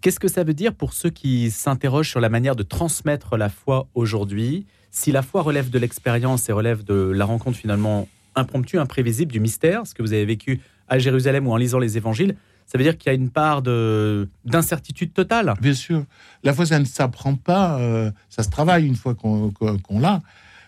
Qu'est-ce 0.02 0.18
que 0.18 0.26
ça 0.26 0.42
veut 0.42 0.52
dire 0.54 0.74
pour 0.74 0.94
ceux 0.94 1.10
qui 1.10 1.52
s'interrogent 1.52 2.10
sur 2.10 2.20
la 2.20 2.28
manière 2.28 2.56
de 2.56 2.64
transmettre 2.64 3.36
la 3.36 3.48
foi 3.48 3.86
aujourd'hui? 3.94 4.66
Si 4.90 5.12
la 5.12 5.22
foi 5.22 5.42
relève 5.42 5.70
de 5.70 5.78
l'expérience 5.78 6.48
et 6.48 6.52
relève 6.52 6.82
de 6.82 6.94
la 6.94 7.24
rencontre 7.24 7.56
finalement 7.56 8.08
impromptue, 8.34 8.78
imprévisible 8.78 9.32
du 9.32 9.40
mystère, 9.40 9.86
ce 9.86 9.94
que 9.94 10.02
vous 10.02 10.12
avez 10.12 10.24
vécu 10.24 10.60
à 10.88 10.98
Jérusalem 10.98 11.46
ou 11.46 11.52
en 11.52 11.56
lisant 11.56 11.78
les 11.78 11.96
évangiles, 11.96 12.36
ça 12.66 12.78
veut 12.78 12.84
dire 12.84 12.96
qu'il 12.96 13.08
y 13.08 13.14
a 13.14 13.14
une 13.14 13.30
part 13.30 13.62
d'incertitude 13.62 15.12
totale. 15.12 15.52
Bien 15.60 15.74
sûr. 15.74 16.04
La 16.42 16.54
foi, 16.54 16.66
ça 16.66 16.78
ne 16.78 16.84
s'apprend 16.84 17.34
pas, 17.34 17.78
euh, 17.78 18.10
ça 18.30 18.42
se 18.42 18.50
travaille 18.50 18.86
une 18.86 18.96
fois 18.96 19.14
qu'on 19.14 20.00
l'a, 20.00 20.22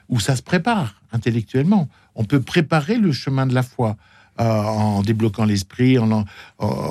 ou 0.09 0.21
ça 0.21 0.37
se 0.37 0.43
prépare 0.43 1.01
intellectuellement. 1.13 1.89
On 2.15 2.25
peut 2.25 2.41
préparer 2.41 2.99
le 2.99 3.13
chemin 3.13 3.47
de 3.47 3.55
la 3.55 3.63
foi. 3.63 3.97
Euh, 4.41 4.43
en 4.43 5.03
débloquant 5.03 5.45
l'esprit, 5.45 5.97
en, 5.97 6.25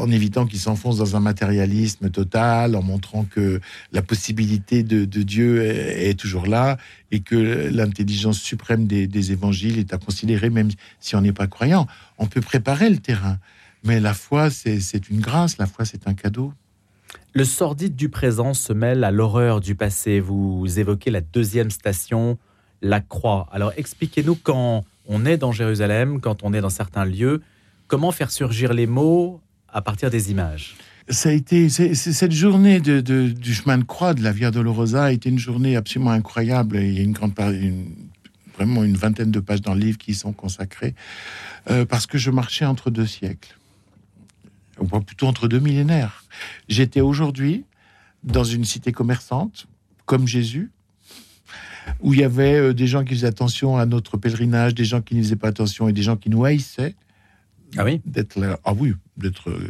évitant 0.10 0.46
qu'il 0.46 0.60
s'enfonce 0.60 0.96
dans 0.96 1.18
un 1.18 1.20
matérialisme 1.20 2.10
total, 2.10 2.74
en 2.74 2.82
montrant 2.82 3.26
que 3.26 3.60
la 3.92 4.02
possibilité 4.02 4.82
de, 4.82 5.04
Dieu 5.04 5.62
est, 5.62 6.18
toujours 6.18 6.48
là 6.48 6.78
et 7.12 7.20
que 7.20 7.70
l'intelligence 7.70 8.40
suprême 8.40 8.88
des, 8.88 9.32
évangiles 9.34 9.78
est 9.78 9.94
à 9.94 9.98
considérer 9.98 10.50
même 10.50 10.70
si 11.02 11.18
on 11.18 11.22
n'est 11.22 11.34
pas 11.34 11.48
croyant. 11.48 11.86
On 12.18 12.28
peut 12.28 12.40
préparer 12.40 12.90
le 12.90 13.00
terrain, 13.00 13.38
mais 13.84 14.00
la 14.00 14.14
foi, 14.14 14.50
c'est 14.50 15.10
une 15.10 15.20
grâce, 15.20 15.58
la 15.58 15.68
foi, 15.68 15.84
c'est 15.84 16.08
un 16.08 16.14
cadeau. 16.14 16.54
Le 17.34 17.44
sordide 17.44 17.98
du 17.98 18.08
présent 18.08 18.54
se 18.54 18.72
mêle 18.72 19.04
à 19.04 19.12
l'horreur 19.12 19.60
du 19.60 19.76
passé. 19.76 20.22
Vous 20.22 20.80
évoquez 20.80 21.12
la 21.12 21.20
deuxième 21.20 21.72
station, 21.72 22.38
la 22.82 23.02
croix. 23.02 23.50
Alors 23.52 23.74
expliquez-nous 23.76 24.36
quand 24.36 24.86
on 25.06 25.26
est 25.26 25.38
dans 25.38 25.52
Jérusalem, 25.52 26.20
quand 26.22 26.44
on 26.44 26.54
est 26.54 26.62
dans 26.62 26.70
certains 26.70 27.06
lieux, 27.06 27.42
comment 27.88 28.12
faire 28.12 28.32
surgir 28.32 28.74
les 28.74 28.88
mots 28.88 29.42
à 29.68 29.82
partir 29.82 30.10
des 30.10 30.32
images? 30.32 30.76
Ça 31.10 31.30
a 31.30 31.32
été 31.34 31.68
cette 31.68 32.32
journée 32.32 32.80
du 32.80 33.54
chemin 33.54 33.78
de 33.78 33.84
croix 33.84 34.14
de 34.14 34.24
la 34.24 34.32
Via 34.32 34.52
Dolorosa 34.52 35.06
a 35.06 35.12
été 35.12 35.30
une 35.30 35.40
journée 35.40 35.76
absolument 35.76 36.12
incroyable. 36.12 36.78
Il 36.78 36.94
y 36.94 37.00
a 37.00 37.04
une 37.04 37.12
grande 37.12 37.34
vraiment 38.56 38.84
une 38.84 38.96
vingtaine 38.96 39.32
de 39.32 39.40
pages 39.40 39.62
dans 39.62 39.74
le 39.74 39.82
livre 39.82 39.98
qui 39.98 40.12
y 40.12 40.16
sont 40.16 40.32
consacrées 40.32 40.96
euh, 41.70 41.86
parce 41.86 42.08
que 42.08 42.18
je 42.18 42.32
marchais 42.32 42.66
entre 42.66 42.90
deux 42.90 43.08
siècles, 43.08 43.58
ou 44.80 44.86
plutôt 45.02 45.28
entre 45.28 45.48
deux 45.48 45.60
millénaires. 45.60 46.24
J'étais 46.70 47.02
aujourd'hui 47.02 47.66
dans 48.24 48.44
une 48.44 48.64
cité 48.64 48.92
commerçante 48.92 49.68
comme 50.06 50.28
Jésus, 50.28 50.72
où 52.02 52.14
il 52.14 52.20
y 52.20 52.24
avait 52.24 52.56
euh, 52.56 52.74
des 52.74 52.88
gens 52.88 53.04
qui 53.04 53.16
faisaient 53.16 53.28
attention 53.28 53.78
à 53.78 53.86
notre 53.86 54.18
pèlerinage, 54.18 54.76
des 54.76 54.86
gens 54.86 55.02
qui 55.02 55.16
ne 55.16 55.22
faisaient 55.22 55.36
pas 55.36 55.48
attention 55.48 55.88
et 55.88 55.94
des 55.94 56.04
gens 56.04 56.18
qui 56.18 56.30
nous 56.30 56.44
haïssaient. 56.46 56.96
Ah 57.78 57.84
oui? 57.84 58.02
D'être 58.06 58.40
là. 58.40 58.60
Ah 58.66 58.74
oui, 58.74 58.94
d'être. 59.18 59.50
Euh, 59.50 59.70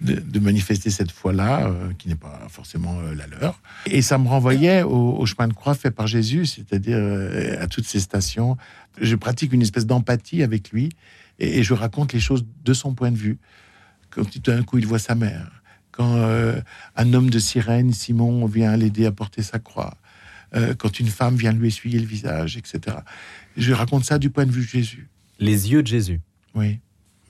de, 0.00 0.38
manifester 0.38 0.90
cette 0.90 1.10
foi-là, 1.10 1.66
euh, 1.66 1.92
qui 1.98 2.08
n'est 2.08 2.14
pas 2.14 2.46
forcément 2.48 3.00
la 3.00 3.26
leur. 3.26 3.60
Et 3.86 4.00
ça 4.00 4.16
me 4.16 4.28
renvoyait 4.28 4.84
au, 4.84 5.26
chemin 5.26 5.48
de 5.48 5.54
croix 5.54 5.74
fait 5.74 5.90
par 5.90 6.06
Jésus, 6.06 6.46
c'est-à-dire 6.46 6.98
à 7.60 7.66
toutes 7.66 7.86
ces 7.86 7.98
stations. 7.98 8.56
Je 9.00 9.16
pratique 9.16 9.52
une 9.52 9.62
espèce 9.62 9.86
d'empathie 9.86 10.44
avec 10.44 10.70
lui 10.70 10.90
et, 11.40 11.64
je 11.64 11.74
raconte 11.74 12.12
les 12.12 12.20
choses 12.20 12.46
de 12.64 12.72
son 12.72 12.94
point 12.94 13.10
de 13.10 13.16
vue. 13.16 13.38
Quand 14.10 14.22
tout 14.22 14.38
d'un 14.38 14.62
coup 14.62 14.78
il 14.78 14.86
voit 14.86 15.00
sa 15.00 15.16
mère, 15.16 15.62
quand 15.90 16.14
un 16.94 17.12
homme 17.12 17.28
de 17.28 17.40
sirène, 17.40 17.92
Simon, 17.92 18.46
vient 18.46 18.76
l'aider 18.76 19.04
à 19.04 19.10
porter 19.10 19.42
sa 19.42 19.58
croix, 19.58 19.96
euh, 20.54 20.74
quand 20.74 21.00
une 21.00 21.08
femme 21.08 21.36
vient 21.36 21.52
lui 21.52 21.68
essuyer 21.68 21.98
le 21.98 22.06
visage, 22.06 22.56
etc. 22.56 22.98
Je 23.56 23.72
raconte 23.72 24.04
ça 24.04 24.18
du 24.18 24.30
point 24.30 24.46
de 24.46 24.52
vue 24.52 24.62
de 24.62 24.68
Jésus. 24.68 25.08
Les 25.38 25.70
yeux 25.70 25.82
de 25.82 25.88
Jésus. 25.88 26.20
Oui. 26.54 26.78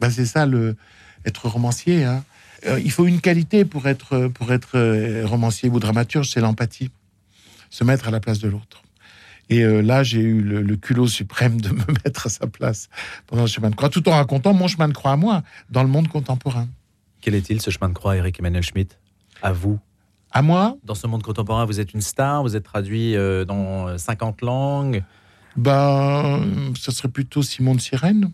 Ben, 0.00 0.10
c'est 0.10 0.26
ça, 0.26 0.46
le, 0.46 0.76
être 1.24 1.48
romancier. 1.48 2.04
Hein. 2.04 2.24
Euh, 2.66 2.80
il 2.80 2.90
faut 2.90 3.06
une 3.06 3.20
qualité 3.20 3.64
pour 3.64 3.86
être, 3.86 4.28
pour 4.28 4.52
être 4.52 4.76
euh, 4.76 5.26
romancier 5.26 5.68
ou 5.68 5.78
dramaturge, 5.78 6.30
c'est 6.30 6.40
l'empathie. 6.40 6.90
Se 7.70 7.84
mettre 7.84 8.08
à 8.08 8.10
la 8.10 8.20
place 8.20 8.38
de 8.38 8.48
l'autre. 8.48 8.82
Et 9.50 9.62
euh, 9.62 9.80
là, 9.80 10.02
j'ai 10.02 10.20
eu 10.20 10.40
le, 10.40 10.62
le 10.62 10.76
culot 10.76 11.06
suprême 11.06 11.60
de 11.60 11.68
me 11.70 11.84
mettre 12.04 12.26
à 12.26 12.30
sa 12.30 12.46
place 12.46 12.88
pendant 13.26 13.42
le 13.42 13.48
chemin 13.48 13.70
de 13.70 13.74
croix, 13.74 13.88
tout 13.88 14.06
en 14.08 14.12
racontant 14.12 14.54
mon 14.54 14.68
chemin 14.68 14.88
de 14.88 14.94
croix 14.94 15.12
à 15.12 15.16
moi, 15.16 15.42
dans 15.70 15.82
le 15.82 15.88
monde 15.88 16.08
contemporain. 16.08 16.68
Quel 17.20 17.34
est-il 17.34 17.60
ce 17.60 17.70
chemin 17.70 17.88
de 17.88 17.94
croix, 17.94 18.16
Eric 18.16 18.38
Emmanuel 18.38 18.62
Schmitt? 18.62 18.98
À 19.42 19.52
vous 19.52 19.78
À 20.30 20.42
moi 20.42 20.76
Dans 20.84 20.94
ce 20.94 21.06
monde 21.06 21.22
contemporain, 21.22 21.64
vous 21.64 21.80
êtes 21.80 21.94
une 21.94 22.00
star, 22.00 22.42
vous 22.42 22.56
êtes 22.56 22.64
traduit 22.64 23.16
euh, 23.16 23.44
dans 23.44 23.96
50 23.96 24.42
langues. 24.42 25.02
Ben, 25.56 26.72
ça 26.78 26.92
serait 26.92 27.08
plutôt 27.08 27.42
Simon 27.42 27.74
de 27.74 27.80
Sirène. 27.80 28.30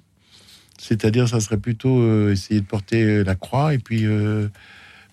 C'est-à-dire, 0.79 1.29
ça 1.29 1.41
serait 1.41 1.57
plutôt 1.57 2.01
euh, 2.01 2.33
essayer 2.33 2.61
de 2.61 2.67
porter 2.67 3.03
euh, 3.03 3.23
la 3.23 3.35
croix 3.35 3.75
et 3.75 3.79
puis 3.79 4.05
euh, 4.05 4.49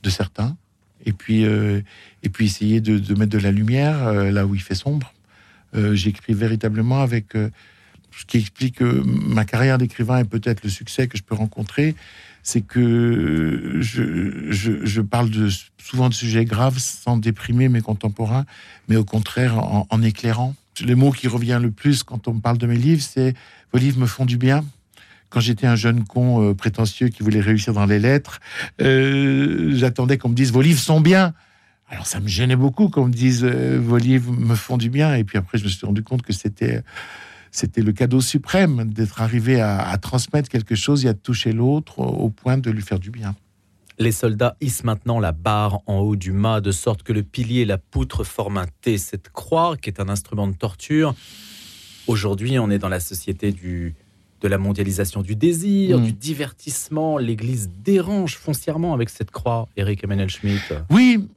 de 0.04 0.10
certains, 0.10 0.58
et 1.06 1.14
puis 1.14 1.46
euh, 1.46 1.82
et 2.24 2.30
puis 2.30 2.46
essayer 2.46 2.82
de, 2.82 2.98
de 2.98 3.14
mettre 3.14 3.32
de 3.32 3.38
la 3.38 3.52
lumière 3.52 4.08
euh, 4.08 4.32
là 4.32 4.46
où 4.46 4.56
il 4.56 4.62
fait 4.62 4.76
sombre. 4.76 5.14
Euh, 5.76 5.96
J'écris 5.96 6.34
véritablement 6.34 7.02
avec 7.02 7.36
euh, 7.36 7.50
ce 8.12 8.26
qui 8.26 8.38
explique 8.38 8.82
euh, 8.82 9.04
ma 9.06 9.46
carrière 9.46 9.78
d'écrivain 9.78 10.20
et 10.20 10.24
peut-être 10.24 10.64
le 10.64 10.70
succès 10.70 11.08
que 11.08 11.18
je 11.18 11.24
peux 11.24 11.36
rencontrer, 11.36 11.96
c'est 12.44 12.62
que 12.62 13.78
je, 13.82 14.52
je, 14.52 15.02
parle 15.02 15.30
souvent 15.78 16.10
de 16.10 16.14
sujets 16.14 16.46
graves 16.46 16.80
sans 16.80 17.18
déprimer 17.18 17.70
mes 17.70 17.82
contemporains, 17.82 18.46
mais 18.88 18.96
au 18.96 19.06
contraire 19.06 19.58
en, 19.60 20.02
éclairant. 20.02 20.56
Le 20.84 20.96
mot 20.96 21.12
qui 21.12 21.28
revient 21.28 21.60
le 21.62 21.70
plus 21.70 22.04
quand 22.04 22.28
on 22.28 22.34
me 22.34 22.40
parle 22.40 22.58
de 22.58 22.66
mes 22.66 22.78
livres, 22.78 23.04
c'est 23.04 23.36
vos 23.72 23.78
livres 23.80 24.00
me 24.00 24.08
font 24.08 24.26
du 24.26 24.38
bien 24.38 24.64
quand 25.32 25.40
j'étais 25.40 25.66
un 25.66 25.76
jeune 25.76 26.04
con 26.04 26.44
euh, 26.44 26.54
prétentieux 26.54 27.08
qui 27.08 27.24
voulait 27.24 27.40
réussir 27.40 27.74
dans 27.74 27.86
les 27.86 28.00
lettres, 28.00 28.40
euh, 28.82 29.72
j'attendais 29.76 30.18
qu'on 30.18 30.30
me 30.30 30.36
dise 30.36 30.52
vos 30.52 30.62
livres 30.62 30.80
sont 30.80 31.00
bien. 31.00 31.34
Alors 31.90 32.06
ça 32.06 32.20
me 32.20 32.28
gênait 32.28 32.56
beaucoup 32.56 32.90
qu'on 32.90 33.08
me 33.08 33.14
dise 33.14 33.44
euh, 33.44 33.80
vos 33.82 33.98
livres 33.98 34.32
me 34.34 34.56
font 34.56 34.78
du 34.78 34.90
bien. 34.90 35.16
Et 35.16 35.24
puis 35.24 35.38
après, 35.38 35.58
je 35.58 35.64
me 35.64 35.70
suis 35.70 35.86
rendu 35.86 36.04
compte 36.04 36.22
que 36.22 36.34
c'était 36.34 36.84
c'était 37.52 37.82
le 37.82 37.92
cadeau 37.92 38.22
suprême 38.22 38.92
d'être 38.94 39.22
arrivé 39.22 39.60
à, 39.60 39.80
à 39.88 39.98
transmettre 39.98 40.50
quelque 40.50 40.76
chose 40.76 41.06
et 41.06 41.10
à 41.10 41.14
toucher 41.14 41.52
l'autre 41.52 42.00
au, 42.00 42.30
point 42.30 42.58
de 42.58 42.72
lui 42.72 42.82
faire 42.82 43.00
du 43.00 43.12
bien. 43.12 43.36
Les 44.00 44.12
soldats 44.14 44.56
hissent 44.62 44.84
maintenant 44.84 45.20
la 45.20 45.32
barre 45.32 45.82
en 45.86 46.00
haut 46.00 46.16
du 46.16 46.32
mât, 46.32 46.62
de 46.62 46.72
sorte 46.72 47.04
que 47.04 47.14
le 47.14 47.24
pilier 47.24 47.62
et 47.62 47.66
la 47.66 47.78
poutre 47.78 48.24
forment 48.24 48.60
un 48.60 48.68
T. 48.82 48.98
Cette 48.98 49.30
croix, 49.30 49.76
qui 49.78 49.90
est 49.90 50.00
un 50.00 50.10
instrument 50.10 50.48
de 50.48 50.56
torture, 50.56 51.14
aujourd'hui, 52.08 52.58
on 52.58 52.72
est 52.72 52.80
dans 52.80 52.90
la 52.90 53.00
société 53.00 53.52
du, 53.52 53.94
de 54.42 54.48
la 54.48 54.58
mondialisation 54.58 55.22
du 55.22 55.36
désir, 55.36 56.00
Mm. 56.00 56.04
du 56.04 56.14
divertissement. 56.14 57.18
L'Église 57.18 57.70
dérange 57.84 58.38
foncièrement 58.38 58.94
avec 58.94 59.10
cette 59.10 59.30
croix, 59.30 59.68
Eric 59.78 60.04
Emmanuel 60.04 60.30
Schmitt. 60.30 60.74
Oui, 60.90 61.28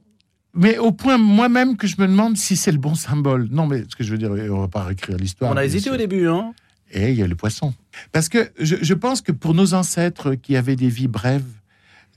mais 0.55 0.77
au 0.77 0.91
point 0.91 1.17
moi-même 1.17 1.77
que 1.77 1.85
je 1.85 1.95
me 1.99 2.07
demande 2.07 2.37
si 2.37 2.55
c'est 2.55 2.71
le 2.71 2.77
bon 2.77 2.95
symbole. 2.95 3.49
Non, 3.51 3.67
mais 3.67 3.83
ce 3.89 3.95
que 3.95 4.03
je 4.03 4.11
veux 4.11 4.17
dire, 4.17 4.31
on 4.31 4.61
va 4.61 4.67
pas 4.67 4.83
réécrire 4.83 5.17
l'histoire. 5.17 5.51
On 5.51 5.57
a 5.57 5.65
hésité 5.65 5.91
au 5.91 5.97
début, 5.97 6.27
hein 6.27 6.53
Et 6.91 7.11
il 7.11 7.17
y 7.17 7.23
a 7.23 7.27
le 7.27 7.35
poisson. 7.35 7.73
Parce 8.11 8.29
que 8.29 8.49
je, 8.59 8.77
je 8.81 8.93
pense 8.93 9.21
que 9.21 9.31
pour 9.31 9.53
nos 9.53 9.73
ancêtres 9.73 10.35
qui 10.35 10.55
avaient 10.55 10.77
des 10.77 10.89
vies 10.89 11.09
brèves, 11.09 11.43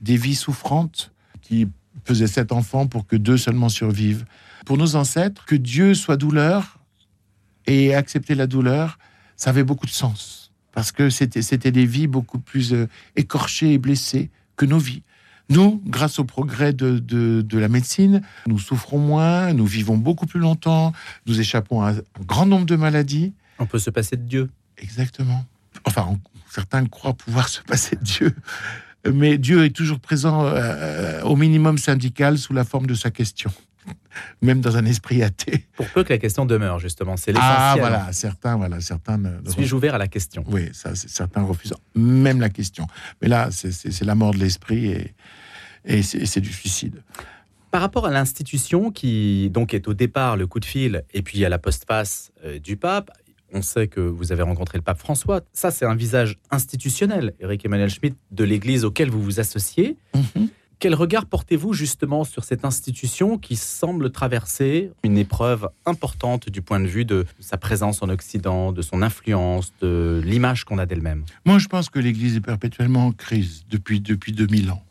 des 0.01 0.15
vies 0.15 0.35
souffrantes, 0.35 1.11
qui 1.41 1.67
faisaient 2.05 2.27
sept 2.27 2.51
enfants 2.51 2.87
pour 2.87 3.05
que 3.05 3.15
deux 3.15 3.37
seulement 3.37 3.69
survivent, 3.69 4.25
pour 4.65 4.77
nos 4.77 4.95
ancêtres, 4.95 5.45
que 5.45 5.55
Dieu 5.55 5.93
soit 5.93 6.17
douleur 6.17 6.79
et 7.67 7.93
accepter 7.93 8.35
la 8.35 8.47
douleur, 8.47 8.99
ça 9.35 9.49
avait 9.49 9.63
beaucoup 9.63 9.85
de 9.85 9.91
sens. 9.91 10.51
Parce 10.71 10.91
que 10.91 11.09
c'était 11.09 11.41
c'était 11.41 11.71
des 11.71 11.85
vies 11.85 12.07
beaucoup 12.07 12.39
plus 12.39 12.73
euh, 12.73 12.87
écorchées 13.15 13.73
et 13.73 13.77
blessées 13.77 14.29
que 14.55 14.65
nos 14.65 14.77
vies. 14.77 15.03
Nous, 15.49 15.81
grâce 15.87 16.19
au 16.19 16.23
progrès 16.25 16.73
de, 16.73 16.99
de, 16.99 17.41
de 17.41 17.57
la 17.57 17.67
médecine, 17.69 18.21
nous 18.45 18.59
souffrons 18.59 18.99
moins, 18.99 19.51
nous 19.53 19.65
vivons 19.65 19.97
beaucoup 19.97 20.27
plus 20.27 20.39
longtemps, 20.39 20.93
nous 21.25 21.39
échappons 21.39 21.81
à 21.81 21.91
un 21.91 21.95
grand 22.27 22.45
nombre 22.45 22.65
de 22.67 22.75
maladies. 22.75 23.33
On 23.57 23.65
peut 23.65 23.79
se 23.79 23.89
passer 23.89 24.15
de 24.15 24.23
Dieu. 24.23 24.49
Exactement. 24.77 25.43
Enfin, 25.85 26.05
on- 26.09 26.19
certains 26.51 26.85
croient 26.85 27.13
pouvoir 27.13 27.47
se 27.49 27.61
passer 27.61 27.95
de 27.95 28.03
Dieu. 28.03 28.35
Mais 29.11 29.37
Dieu 29.37 29.65
est 29.65 29.75
toujours 29.75 29.99
présent 29.99 30.45
euh, 30.45 31.21
au 31.23 31.35
minimum 31.35 31.77
syndical 31.77 32.37
sous 32.37 32.53
la 32.53 32.63
forme 32.65 32.85
de 32.85 32.93
sa 32.93 33.09
question, 33.11 33.49
même 34.41 34.59
dans 34.61 34.77
un 34.77 34.85
esprit 34.85 35.23
athée. 35.23 35.65
Pour 35.77 35.87
peu 35.89 36.03
que 36.03 36.11
la 36.13 36.19
question 36.19 36.45
demeure, 36.45 36.79
justement. 36.79 37.15
C'est 37.17 37.31
Ah, 37.35 37.73
l'essentiel. 37.75 37.79
voilà, 37.79 38.13
certains, 38.13 38.55
voilà, 38.57 38.81
certains. 38.81 39.17
ne- 39.17 39.49
Suis-je 39.49 39.73
ouvert 39.73 39.95
à 39.95 39.97
la 39.97 40.07
question? 40.07 40.43
Oui, 40.47 40.69
ça, 40.73 40.93
certains 40.95 41.41
refusent 41.43 41.73
même 41.95 42.39
la 42.41 42.49
question. 42.49 42.87
Mais 43.21 43.29
là, 43.29 43.49
c'est 43.51 44.01
la 44.03 44.15
mort 44.15 44.31
de 44.33 44.39
l'esprit 44.39 44.87
et, 44.87 45.13
et 45.85 46.01
c'est 46.01 46.41
du 46.41 46.51
suicide. 46.51 47.03
Par 47.71 47.81
rapport 47.81 48.07
à 48.07 48.11
l'institution 48.11 48.91
qui 48.91 49.49
donc 49.51 49.73
est 49.73 49.87
au 49.87 49.93
départ 49.93 50.37
le 50.37 50.47
coup 50.47 50.59
de 50.59 50.65
fil 50.65 51.03
et 51.13 51.21
puis 51.21 51.45
à 51.45 51.49
la 51.49 51.59
postface 51.59 52.31
euh, 52.43 52.57
du 52.57 52.77
pape, 52.77 53.11
on 53.53 53.61
sait 53.61 53.87
que 53.87 53.99
vous 53.99 54.31
avez 54.31 54.43
rencontré 54.43 54.77
le 54.77 54.83
pape 54.83 54.99
François. 54.99 55.41
Ça, 55.53 55.71
c'est 55.71 55.85
un 55.85 55.95
visage 55.95 56.37
institutionnel, 56.51 57.33
Eric 57.39 57.65
Emmanuel 57.65 57.89
Schmitt, 57.89 58.15
de 58.31 58.43
l'Église 58.43 58.85
auquel 58.85 59.09
vous 59.09 59.21
vous 59.21 59.39
associez. 59.39 59.97
Mhm. 60.15 60.49
Quel 60.79 60.95
regard 60.95 61.25
portez-vous 61.25 61.73
justement 61.73 62.23
sur 62.23 62.45
cette 62.45 62.63
institution 62.63 63.37
qui 63.37 63.57
semble 63.57 64.11
traverser 64.11 64.91
une 65.03 65.17
épreuve 65.17 65.69
importante 65.85 66.49
du 66.49 66.61
point 66.61 66.79
de 66.79 66.87
vue 66.87 67.03
de 67.03 67.25
sa 67.41 67.57
présence 67.57 68.01
en 68.01 68.07
Occident, 68.07 68.71
de 68.71 68.81
son 68.81 69.01
influence, 69.01 69.73
de 69.81 70.21
l'image 70.23 70.63
qu'on 70.63 70.77
a 70.77 70.85
d'elle-même? 70.85 71.25
Moi, 71.43 71.59
je 71.59 71.67
pense 71.67 71.89
que 71.89 71.99
l'Église 71.99 72.37
est 72.37 72.41
perpétuellement 72.41 73.07
en 73.07 73.11
crise 73.11 73.65
depuis, 73.69 73.99
depuis 73.99 74.31
2000 74.31 74.71
ans. 74.71 74.81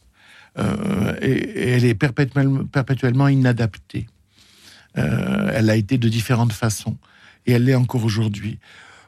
Euh, 0.58 1.14
et, 1.20 1.70
elle 1.70 1.84
est 1.84 1.94
perpétuellement, 1.94 3.28
inadaptée. 3.28 4.06
Euh, 4.96 5.50
elle 5.54 5.70
a 5.70 5.76
été 5.76 5.98
de 5.98 6.08
différentes 6.08 6.52
façons. 6.52 6.96
Et 7.46 7.52
elle 7.52 7.64
l'est 7.64 7.74
encore 7.74 8.04
aujourd'hui. 8.04 8.58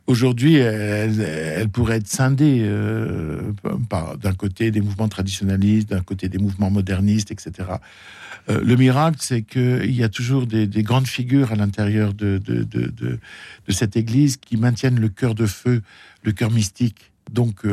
Aujourd'hui, 0.07 0.57
elle, 0.57 1.69
pourrait 1.69 1.97
être 1.97 2.09
scindée 2.09 2.63
euh, 2.65 3.53
par- 3.89 4.17
d'un 4.17 4.33
côté 4.33 4.71
des 4.71 4.81
mouvements 4.81 5.09
traditionnalistes, 5.09 5.91
d'un 5.91 6.01
côté 6.01 6.29
des 6.29 6.39
mouvements 6.39 6.71
modernistes, 6.71 7.31
etc. 7.31 7.69
Le 8.49 8.75
miracle, 8.75 9.19
c'est 9.21 9.43
qu'il 9.43 9.95
y 9.95 10.03
a 10.03 10.09
toujours 10.09 10.47
des, 10.47 10.67
des 10.67 10.83
grandes 10.83 11.07
figures 11.07 11.53
à 11.53 11.55
l'intérieur 11.55 12.15
de, 12.15 12.41
cette 13.69 13.97
Église 13.97 14.39
qui 14.39 14.57
maintiennent 14.57 14.99
le 14.99 15.11
cœur 15.11 15.37
de 15.37 15.47
feu, 15.47 15.83
le 16.25 16.33
cœur 16.33 16.51
mystique. 16.51 17.13
Donc, 17.31 17.65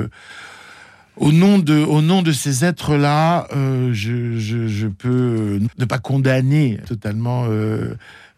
au, 1.19 1.31
nom 1.31 1.57
de, 1.59 1.83
au 1.83 2.01
nom 2.01 2.21
de 2.21 2.31
ces 2.31 2.63
êtres-là, 2.65 3.47
euh, 3.55 3.89
je, 3.93 4.37
je- 4.37 4.67
je 4.67 4.87
peux 4.87 5.59
ne 5.77 5.85
pas 5.85 5.99
condamner 5.99 6.79
totalement 6.87 7.45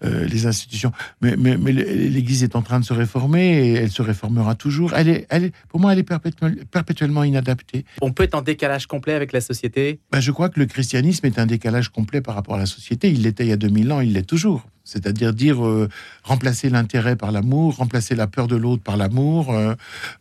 euh, 0.03 0.25
les 0.25 0.45
institutions. 0.45 0.91
Mais, 1.21 1.35
mais, 1.37 1.57
mais 1.57 1.71
l'Église 1.71 2.43
est 2.43 2.55
en 2.55 2.61
train 2.61 2.79
de 2.79 2.85
se 2.85 2.93
réformer 2.93 3.67
et 3.67 3.73
elle 3.73 3.91
se 3.91 4.01
réformera 4.01 4.55
toujours. 4.55 4.93
Elle 4.93 5.09
est, 5.09 5.27
elle 5.29 5.51
pour 5.67 5.79
moi, 5.79 5.93
elle 5.93 5.99
est 5.99 6.03
perpétuellement, 6.03 6.61
perpétuellement 6.71 7.23
inadaptée. 7.23 7.85
On 8.01 8.11
peut 8.11 8.23
être 8.23 8.35
en 8.35 8.41
décalage 8.41 8.87
complet 8.87 9.13
avec 9.13 9.33
la 9.33 9.41
société? 9.41 9.99
Ben, 10.11 10.19
je 10.19 10.31
crois 10.31 10.49
que 10.49 10.59
le 10.59 10.65
christianisme 10.65 11.25
est 11.25 11.39
un 11.39 11.45
décalage 11.45 11.89
complet 11.89 12.21
par 12.21 12.35
rapport 12.35 12.55
à 12.55 12.59
la 12.59 12.65
société. 12.65 13.09
Il 13.11 13.23
l'était 13.23 13.45
il 13.45 13.49
y 13.49 13.53
a 13.53 13.57
2000 13.57 13.91
ans, 13.91 14.01
il 14.01 14.13
l'est 14.13 14.23
toujours. 14.23 14.65
C'est-à-dire 14.89 15.33
dire 15.33 15.65
euh, 15.65 15.87
remplacer 16.23 16.69
l'intérêt 16.69 17.15
par 17.15 17.31
l'amour, 17.31 17.75
remplacer 17.75 18.15
la 18.15 18.25
peur 18.25 18.47
de 18.47 18.55
l'autre 18.55 18.81
par 18.81 18.97
l'amour, 18.97 19.53
euh, 19.53 19.75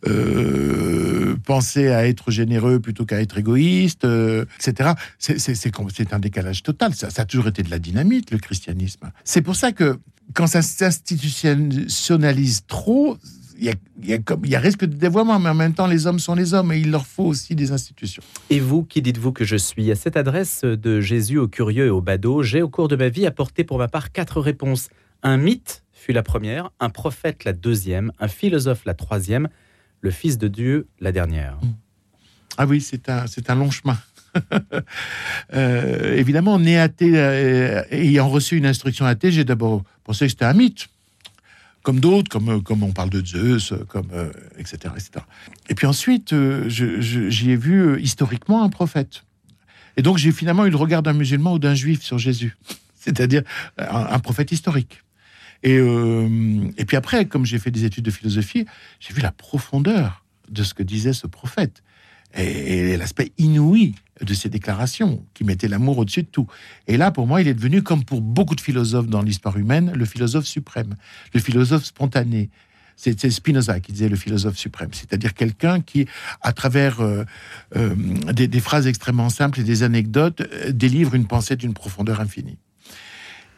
euh, 0.07 1.35
penser 1.45 1.89
à 1.89 2.07
être 2.07 2.29
généreux 2.29 2.79
plutôt 2.79 3.05
qu'à 3.05 3.19
être 3.19 3.37
égoïste, 3.37 4.05
etc. 4.05 4.91
C'est 5.17 6.13
un 6.13 6.19
décalage 6.19 6.61
total. 6.61 6.93
Ça, 6.93 7.09
ça 7.09 7.23
a 7.23 7.25
toujours 7.25 7.47
été 7.47 7.63
de 7.63 7.71
la 7.71 7.79
dynamite, 7.79 8.31
le 8.31 8.37
christianisme. 8.37 9.11
C'est 9.23 9.41
pour 9.41 9.55
ça 9.55 9.68
que 9.73 9.99
quand 10.33 10.47
ça 10.47 10.61
s'institutionnalise 10.61 12.65
trop, 12.67 13.17
il 13.57 13.65
y 13.65 13.69
a, 13.69 13.73
il 14.01 14.09
y 14.09 14.13
a 14.13 14.19
comme- 14.19 14.45
il 14.45 14.51
y 14.51 14.55
a 14.55 14.59
risque 14.59 14.85
de 14.85 14.95
dévoiement, 14.95 15.39
mais 15.39 15.49
en 15.49 15.53
même 15.53 15.73
temps, 15.73 15.87
les 15.87 16.07
hommes 16.07 16.19
sont 16.19 16.35
les 16.35 16.53
hommes 16.53 16.71
et 16.71 16.79
il 16.79 16.91
leur 16.91 17.05
faut 17.05 17.25
aussi 17.25 17.55
des 17.55 17.71
institutions. 17.71 18.23
Et 18.49 18.59
vous, 18.59 18.83
qui 18.83 19.01
dites-vous 19.01 19.33
que 19.33 19.43
je 19.43 19.57
suis 19.57 19.91
À 19.91 19.95
cette 19.95 20.15
adresse 20.17 20.61
de 20.63 21.01
Jésus 21.01 21.37
aux 21.37 21.47
curieux 21.49 21.87
et 21.87 21.89
aux 21.89 22.01
badauds, 22.01 22.43
j'ai 22.43 22.61
au 22.61 22.69
cours 22.69 22.87
de 22.87 22.95
ma 22.95 23.09
vie 23.09 23.25
apporté 23.25 23.63
pour 23.63 23.77
ma 23.77 23.87
part 23.87 24.11
quatre 24.11 24.39
réponses. 24.39 24.89
Un 25.23 25.37
mythe 25.37 25.83
fut 25.91 26.13
la 26.13 26.23
première, 26.23 26.69
un 26.79 26.89
prophète 26.89 27.43
la 27.43 27.51
deuxième, 27.51 28.13
un 28.19 28.29
philosophe 28.29 28.85
la 28.85 28.93
troisième, 28.93 29.49
le 30.01 30.11
Fils 30.11 30.37
de 30.37 30.47
Dieu 30.47 30.87
la 31.01 31.11
dernière. 31.11 31.57
Ah 32.57 32.65
oui, 32.65 32.79
c'est 32.79 33.09
un, 33.09 33.27
c'est 33.27 33.49
un 33.49 33.55
long 33.55 33.69
chemin. 33.71 33.97
Euh, 35.53 36.15
évidemment, 36.15 36.59
né 36.59 36.77
athée, 36.77 37.13
euh, 37.15 37.81
ayant 37.89 38.29
reçu 38.29 38.57
une 38.57 38.67
instruction 38.67 39.05
athée, 39.05 39.31
j'ai 39.31 39.43
d'abord 39.43 39.83
pensé 40.03 40.25
que 40.25 40.31
c'était 40.31 40.45
un 40.45 40.53
mythe. 40.53 40.87
Comme 41.81 41.99
d'autres, 41.99 42.29
comme, 42.29 42.49
euh, 42.49 42.59
comme 42.59 42.83
on 42.83 42.91
parle 42.91 43.09
de 43.09 43.25
Zeus, 43.25 43.73
comme, 43.87 44.09
etc., 44.59 44.93
etc. 44.95 45.25
Et 45.69 45.75
puis 45.75 45.87
ensuite, 45.87 46.35
j'y 46.67 47.51
ai 47.51 47.55
vu 47.55 47.99
historiquement 47.99 48.63
un 48.63 48.69
prophète. 48.69 49.23
Et 49.97 50.03
donc, 50.03 50.17
j'ai 50.17 50.31
finalement 50.31 50.67
eu 50.67 50.69
le 50.69 50.77
regard 50.77 51.01
d'un 51.01 51.13
musulman 51.13 51.53
ou 51.53 51.59
d'un 51.59 51.73
juif 51.73 52.03
sur 52.03 52.19
Jésus. 52.19 52.55
C'est-à-dire 52.95 53.41
un, 53.77 54.19
prophète 54.19 54.51
historique. 54.51 55.03
Et, 55.63 55.77
et 55.77 56.85
puis 56.85 56.95
après, 56.95 57.25
comme 57.25 57.45
j'ai 57.45 57.57
fait 57.57 57.71
des 57.71 57.85
études 57.85 58.05
de 58.05 58.11
philosophie, 58.11 58.65
j'ai 58.99 59.13
vu 59.13 59.21
la 59.21 59.31
profondeur 59.31 60.23
de 60.47 60.63
ce 60.63 60.75
que 60.75 60.83
disait 60.83 61.13
ce 61.13 61.25
prophète 61.25 61.81
et, 62.35 62.97
l'aspect 62.97 63.31
inouï 63.37 63.95
de 64.21 64.33
ses 64.33 64.49
déclarations, 64.49 65.25
qui 65.33 65.43
mettait 65.43 65.67
l'amour 65.67 65.97
au-dessus 65.97 66.23
de 66.23 66.27
tout. 66.27 66.47
Et 66.87 66.97
là, 66.97 67.09
pour 67.11 67.25
moi, 67.25 67.41
il 67.41 67.47
est 67.47 67.53
devenu, 67.53 67.81
comme 67.81 68.03
pour 68.03 68.21
beaucoup 68.21 68.55
de 68.55 68.61
philosophes 68.61 69.07
dans 69.07 69.21
l'histoire 69.21 69.57
humaine, 69.57 69.93
le 69.95 70.05
philosophe 70.05 70.45
suprême, 70.45 70.95
le 71.33 71.39
philosophe 71.39 71.85
spontané. 71.85 72.49
C'est 72.97 73.29
Spinoza 73.29 73.79
qui 73.79 73.93
disait 73.93 74.09
le 74.09 74.17
philosophe 74.17 74.57
suprême, 74.57 74.89
c'est-à-dire 74.91 75.33
quelqu'un 75.33 75.79
qui, 75.79 76.05
à 76.41 76.51
travers 76.51 76.99
euh, 76.99 77.23
euh, 77.77 77.95
des, 78.33 78.49
des, 78.49 78.59
phrases 78.59 78.87
extrêmement 78.87 79.29
simples 79.29 79.61
et 79.61 79.63
des 79.63 79.83
anecdotes, 79.83 80.41
euh, 80.41 80.73
délivre 80.73 81.15
une 81.15 81.25
pensée 81.25 81.55
d'une 81.55 81.73
profondeur 81.73 82.19
infinie. 82.19 82.57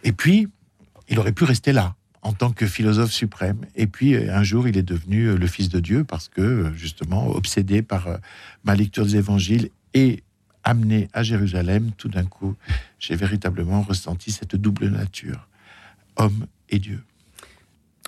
Et 0.03 0.11
puis, 0.11 0.47
il 1.09 1.17
aurait 1.17 1.31
pu 1.31 1.43
rester 1.43 1.73
là, 1.73 1.95
en 2.21 2.33
tant 2.33 2.51
que 2.51 2.65
philosophe 2.67 3.11
suprême. 3.11 3.65
Et 3.75 3.87
puis 3.87 4.15
un 4.15 4.43
jour, 4.43 4.67
il 4.67 4.77
est 4.77 4.83
devenu 4.83 5.35
le 5.35 5.47
Fils 5.47 5.69
de 5.69 5.79
Dieu 5.79 6.03
parce 6.03 6.27
que, 6.27 6.71
justement, 6.75 7.29
obsédé 7.29 7.81
par 7.81 8.07
ma 8.63 8.75
lecture 8.75 9.05
des 9.05 9.17
évangiles 9.17 9.69
et 9.93 10.23
amené 10.63 11.07
à 11.13 11.23
Jérusalem, 11.23 11.91
tout 11.97 12.09
d'un 12.09 12.25
coup, 12.25 12.55
j'ai 12.99 13.15
véritablement 13.15 13.81
ressenti 13.81 14.31
cette 14.31 14.55
double 14.55 14.89
nature, 14.89 15.47
homme 16.17 16.45
et 16.69 16.79
Dieu. 16.79 17.01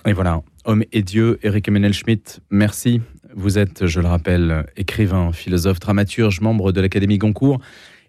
Et 0.06 0.12
voilà, 0.12 0.42
homme 0.64 0.84
et 0.92 1.02
Dieu, 1.02 1.38
Eric 1.42 1.66
Emmanuel 1.66 1.94
Schmitt, 1.94 2.40
merci. 2.50 3.00
Vous 3.34 3.58
êtes, 3.58 3.86
je 3.86 4.00
le 4.00 4.06
rappelle, 4.06 4.66
écrivain, 4.76 5.32
philosophe, 5.32 5.80
dramaturge, 5.80 6.40
membre 6.40 6.70
de 6.70 6.80
l'Académie 6.80 7.18
Goncourt. 7.18 7.60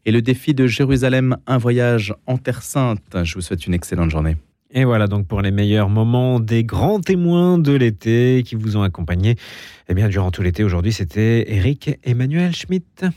Et 0.06 0.12
le 0.12 0.22
défi 0.22 0.54
de 0.54 0.68
Jérusalem, 0.68 1.38
un 1.48 1.58
voyage 1.58 2.14
en 2.28 2.38
Terre 2.38 2.62
Sainte. 2.62 3.24
Je 3.24 3.34
vous 3.34 3.42
souhaite 3.42 3.66
une 3.66 3.74
excellente 3.74 4.12
journée. 4.12 4.38
Et 4.78 4.84
voilà 4.84 5.08
donc 5.08 5.26
pour 5.26 5.42
les 5.42 5.52
meilleurs 5.52 5.88
moments 5.88 6.42
des 6.42 6.66
grands 6.66 7.00
témoins 7.00 7.58
de 7.58 7.72
l'été 7.72 8.44
qui 8.46 8.56
vous 8.56 8.76
ont 8.76 8.82
accompagné. 8.82 9.38
Eh 9.88 9.94
bien, 9.94 10.10
durant 10.10 10.32
tout 10.32 10.42
l'été, 10.42 10.66
aujourd'hui, 10.66 10.92
c'était 10.92 11.46
Eric 11.48 11.98
Emmanuel 12.04 12.54
Schmitt. 12.54 13.06